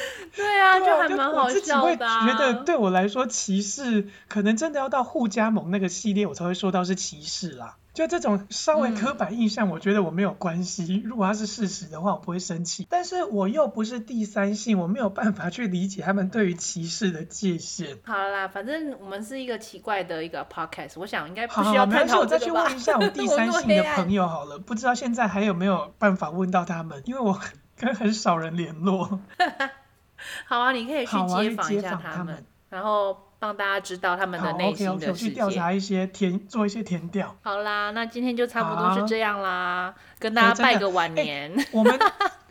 [0.37, 1.45] 对啊，就还蛮好笑的啊。
[1.45, 7.77] 我自己会觉得，对我来说，歧视可能真的要到互加盟那个系列，我才会说到是歧视啦。
[7.93, 11.03] 就这种稍微刻板印象，我觉得我没有关系。
[11.05, 12.87] 嗯、如果它是事实的话，我不会生气。
[12.89, 17.99] 但是我又不是第三性，我没有办法去理解他们对于歧视的界限。
[18.05, 22.63] 好啦，反正我们是一个奇怪的一个 podcast，我想应该不需要探讨这个吧。
[22.63, 27.41] 好，没关系，我再去问一下我第 三性的朋友好了，不知道现在还有没有办法问到他们，因为我
[27.77, 29.19] 跟很少人联络。
[30.47, 35.29] 好啊，你可以去街访一下他们，然后帮大家知道他们的内心的世界。
[35.29, 37.37] 去调查一些填，做一些填调。
[37.43, 41.55] 好啦，那今天就差不多是这样啦，跟大家拜个晚年。
[41.57, 41.99] 欸、我们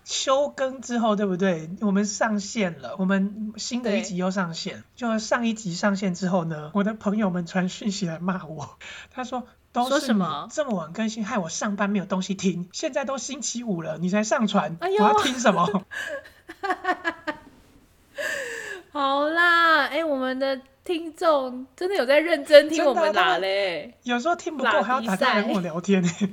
[0.03, 1.69] 休更之后，对不对？
[1.81, 4.83] 我们上线了，我们新的一集又上线。
[4.95, 8.77] 对就上一集上线之后呢，我的朋友们传讯息来骂我，
[9.11, 12.67] 他说都是你这么晚更新，害我上班没有东西听。
[12.73, 15.85] 现在都星期五了，你才上传，哎、我要听什么？
[18.91, 26.09] 好啦，哎、欸，我们的听众真的有在认真听我们打嘞，有时候听不够还要打电话跟我聊天呢。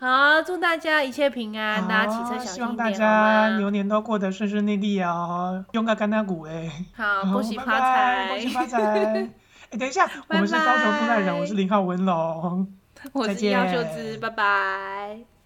[0.00, 6.70] 好，祝大家一切平安，大家骑车小心点，希望大家牛年都过得顺顺利利哦，用个干那股哎。
[6.96, 8.78] 好，恭喜发财，恭喜发财。
[9.70, 12.72] 哎、欸，等一下，我们是高雄都赖人，我是林浩文龙，
[13.12, 15.37] 我是姚秀芝，拜拜。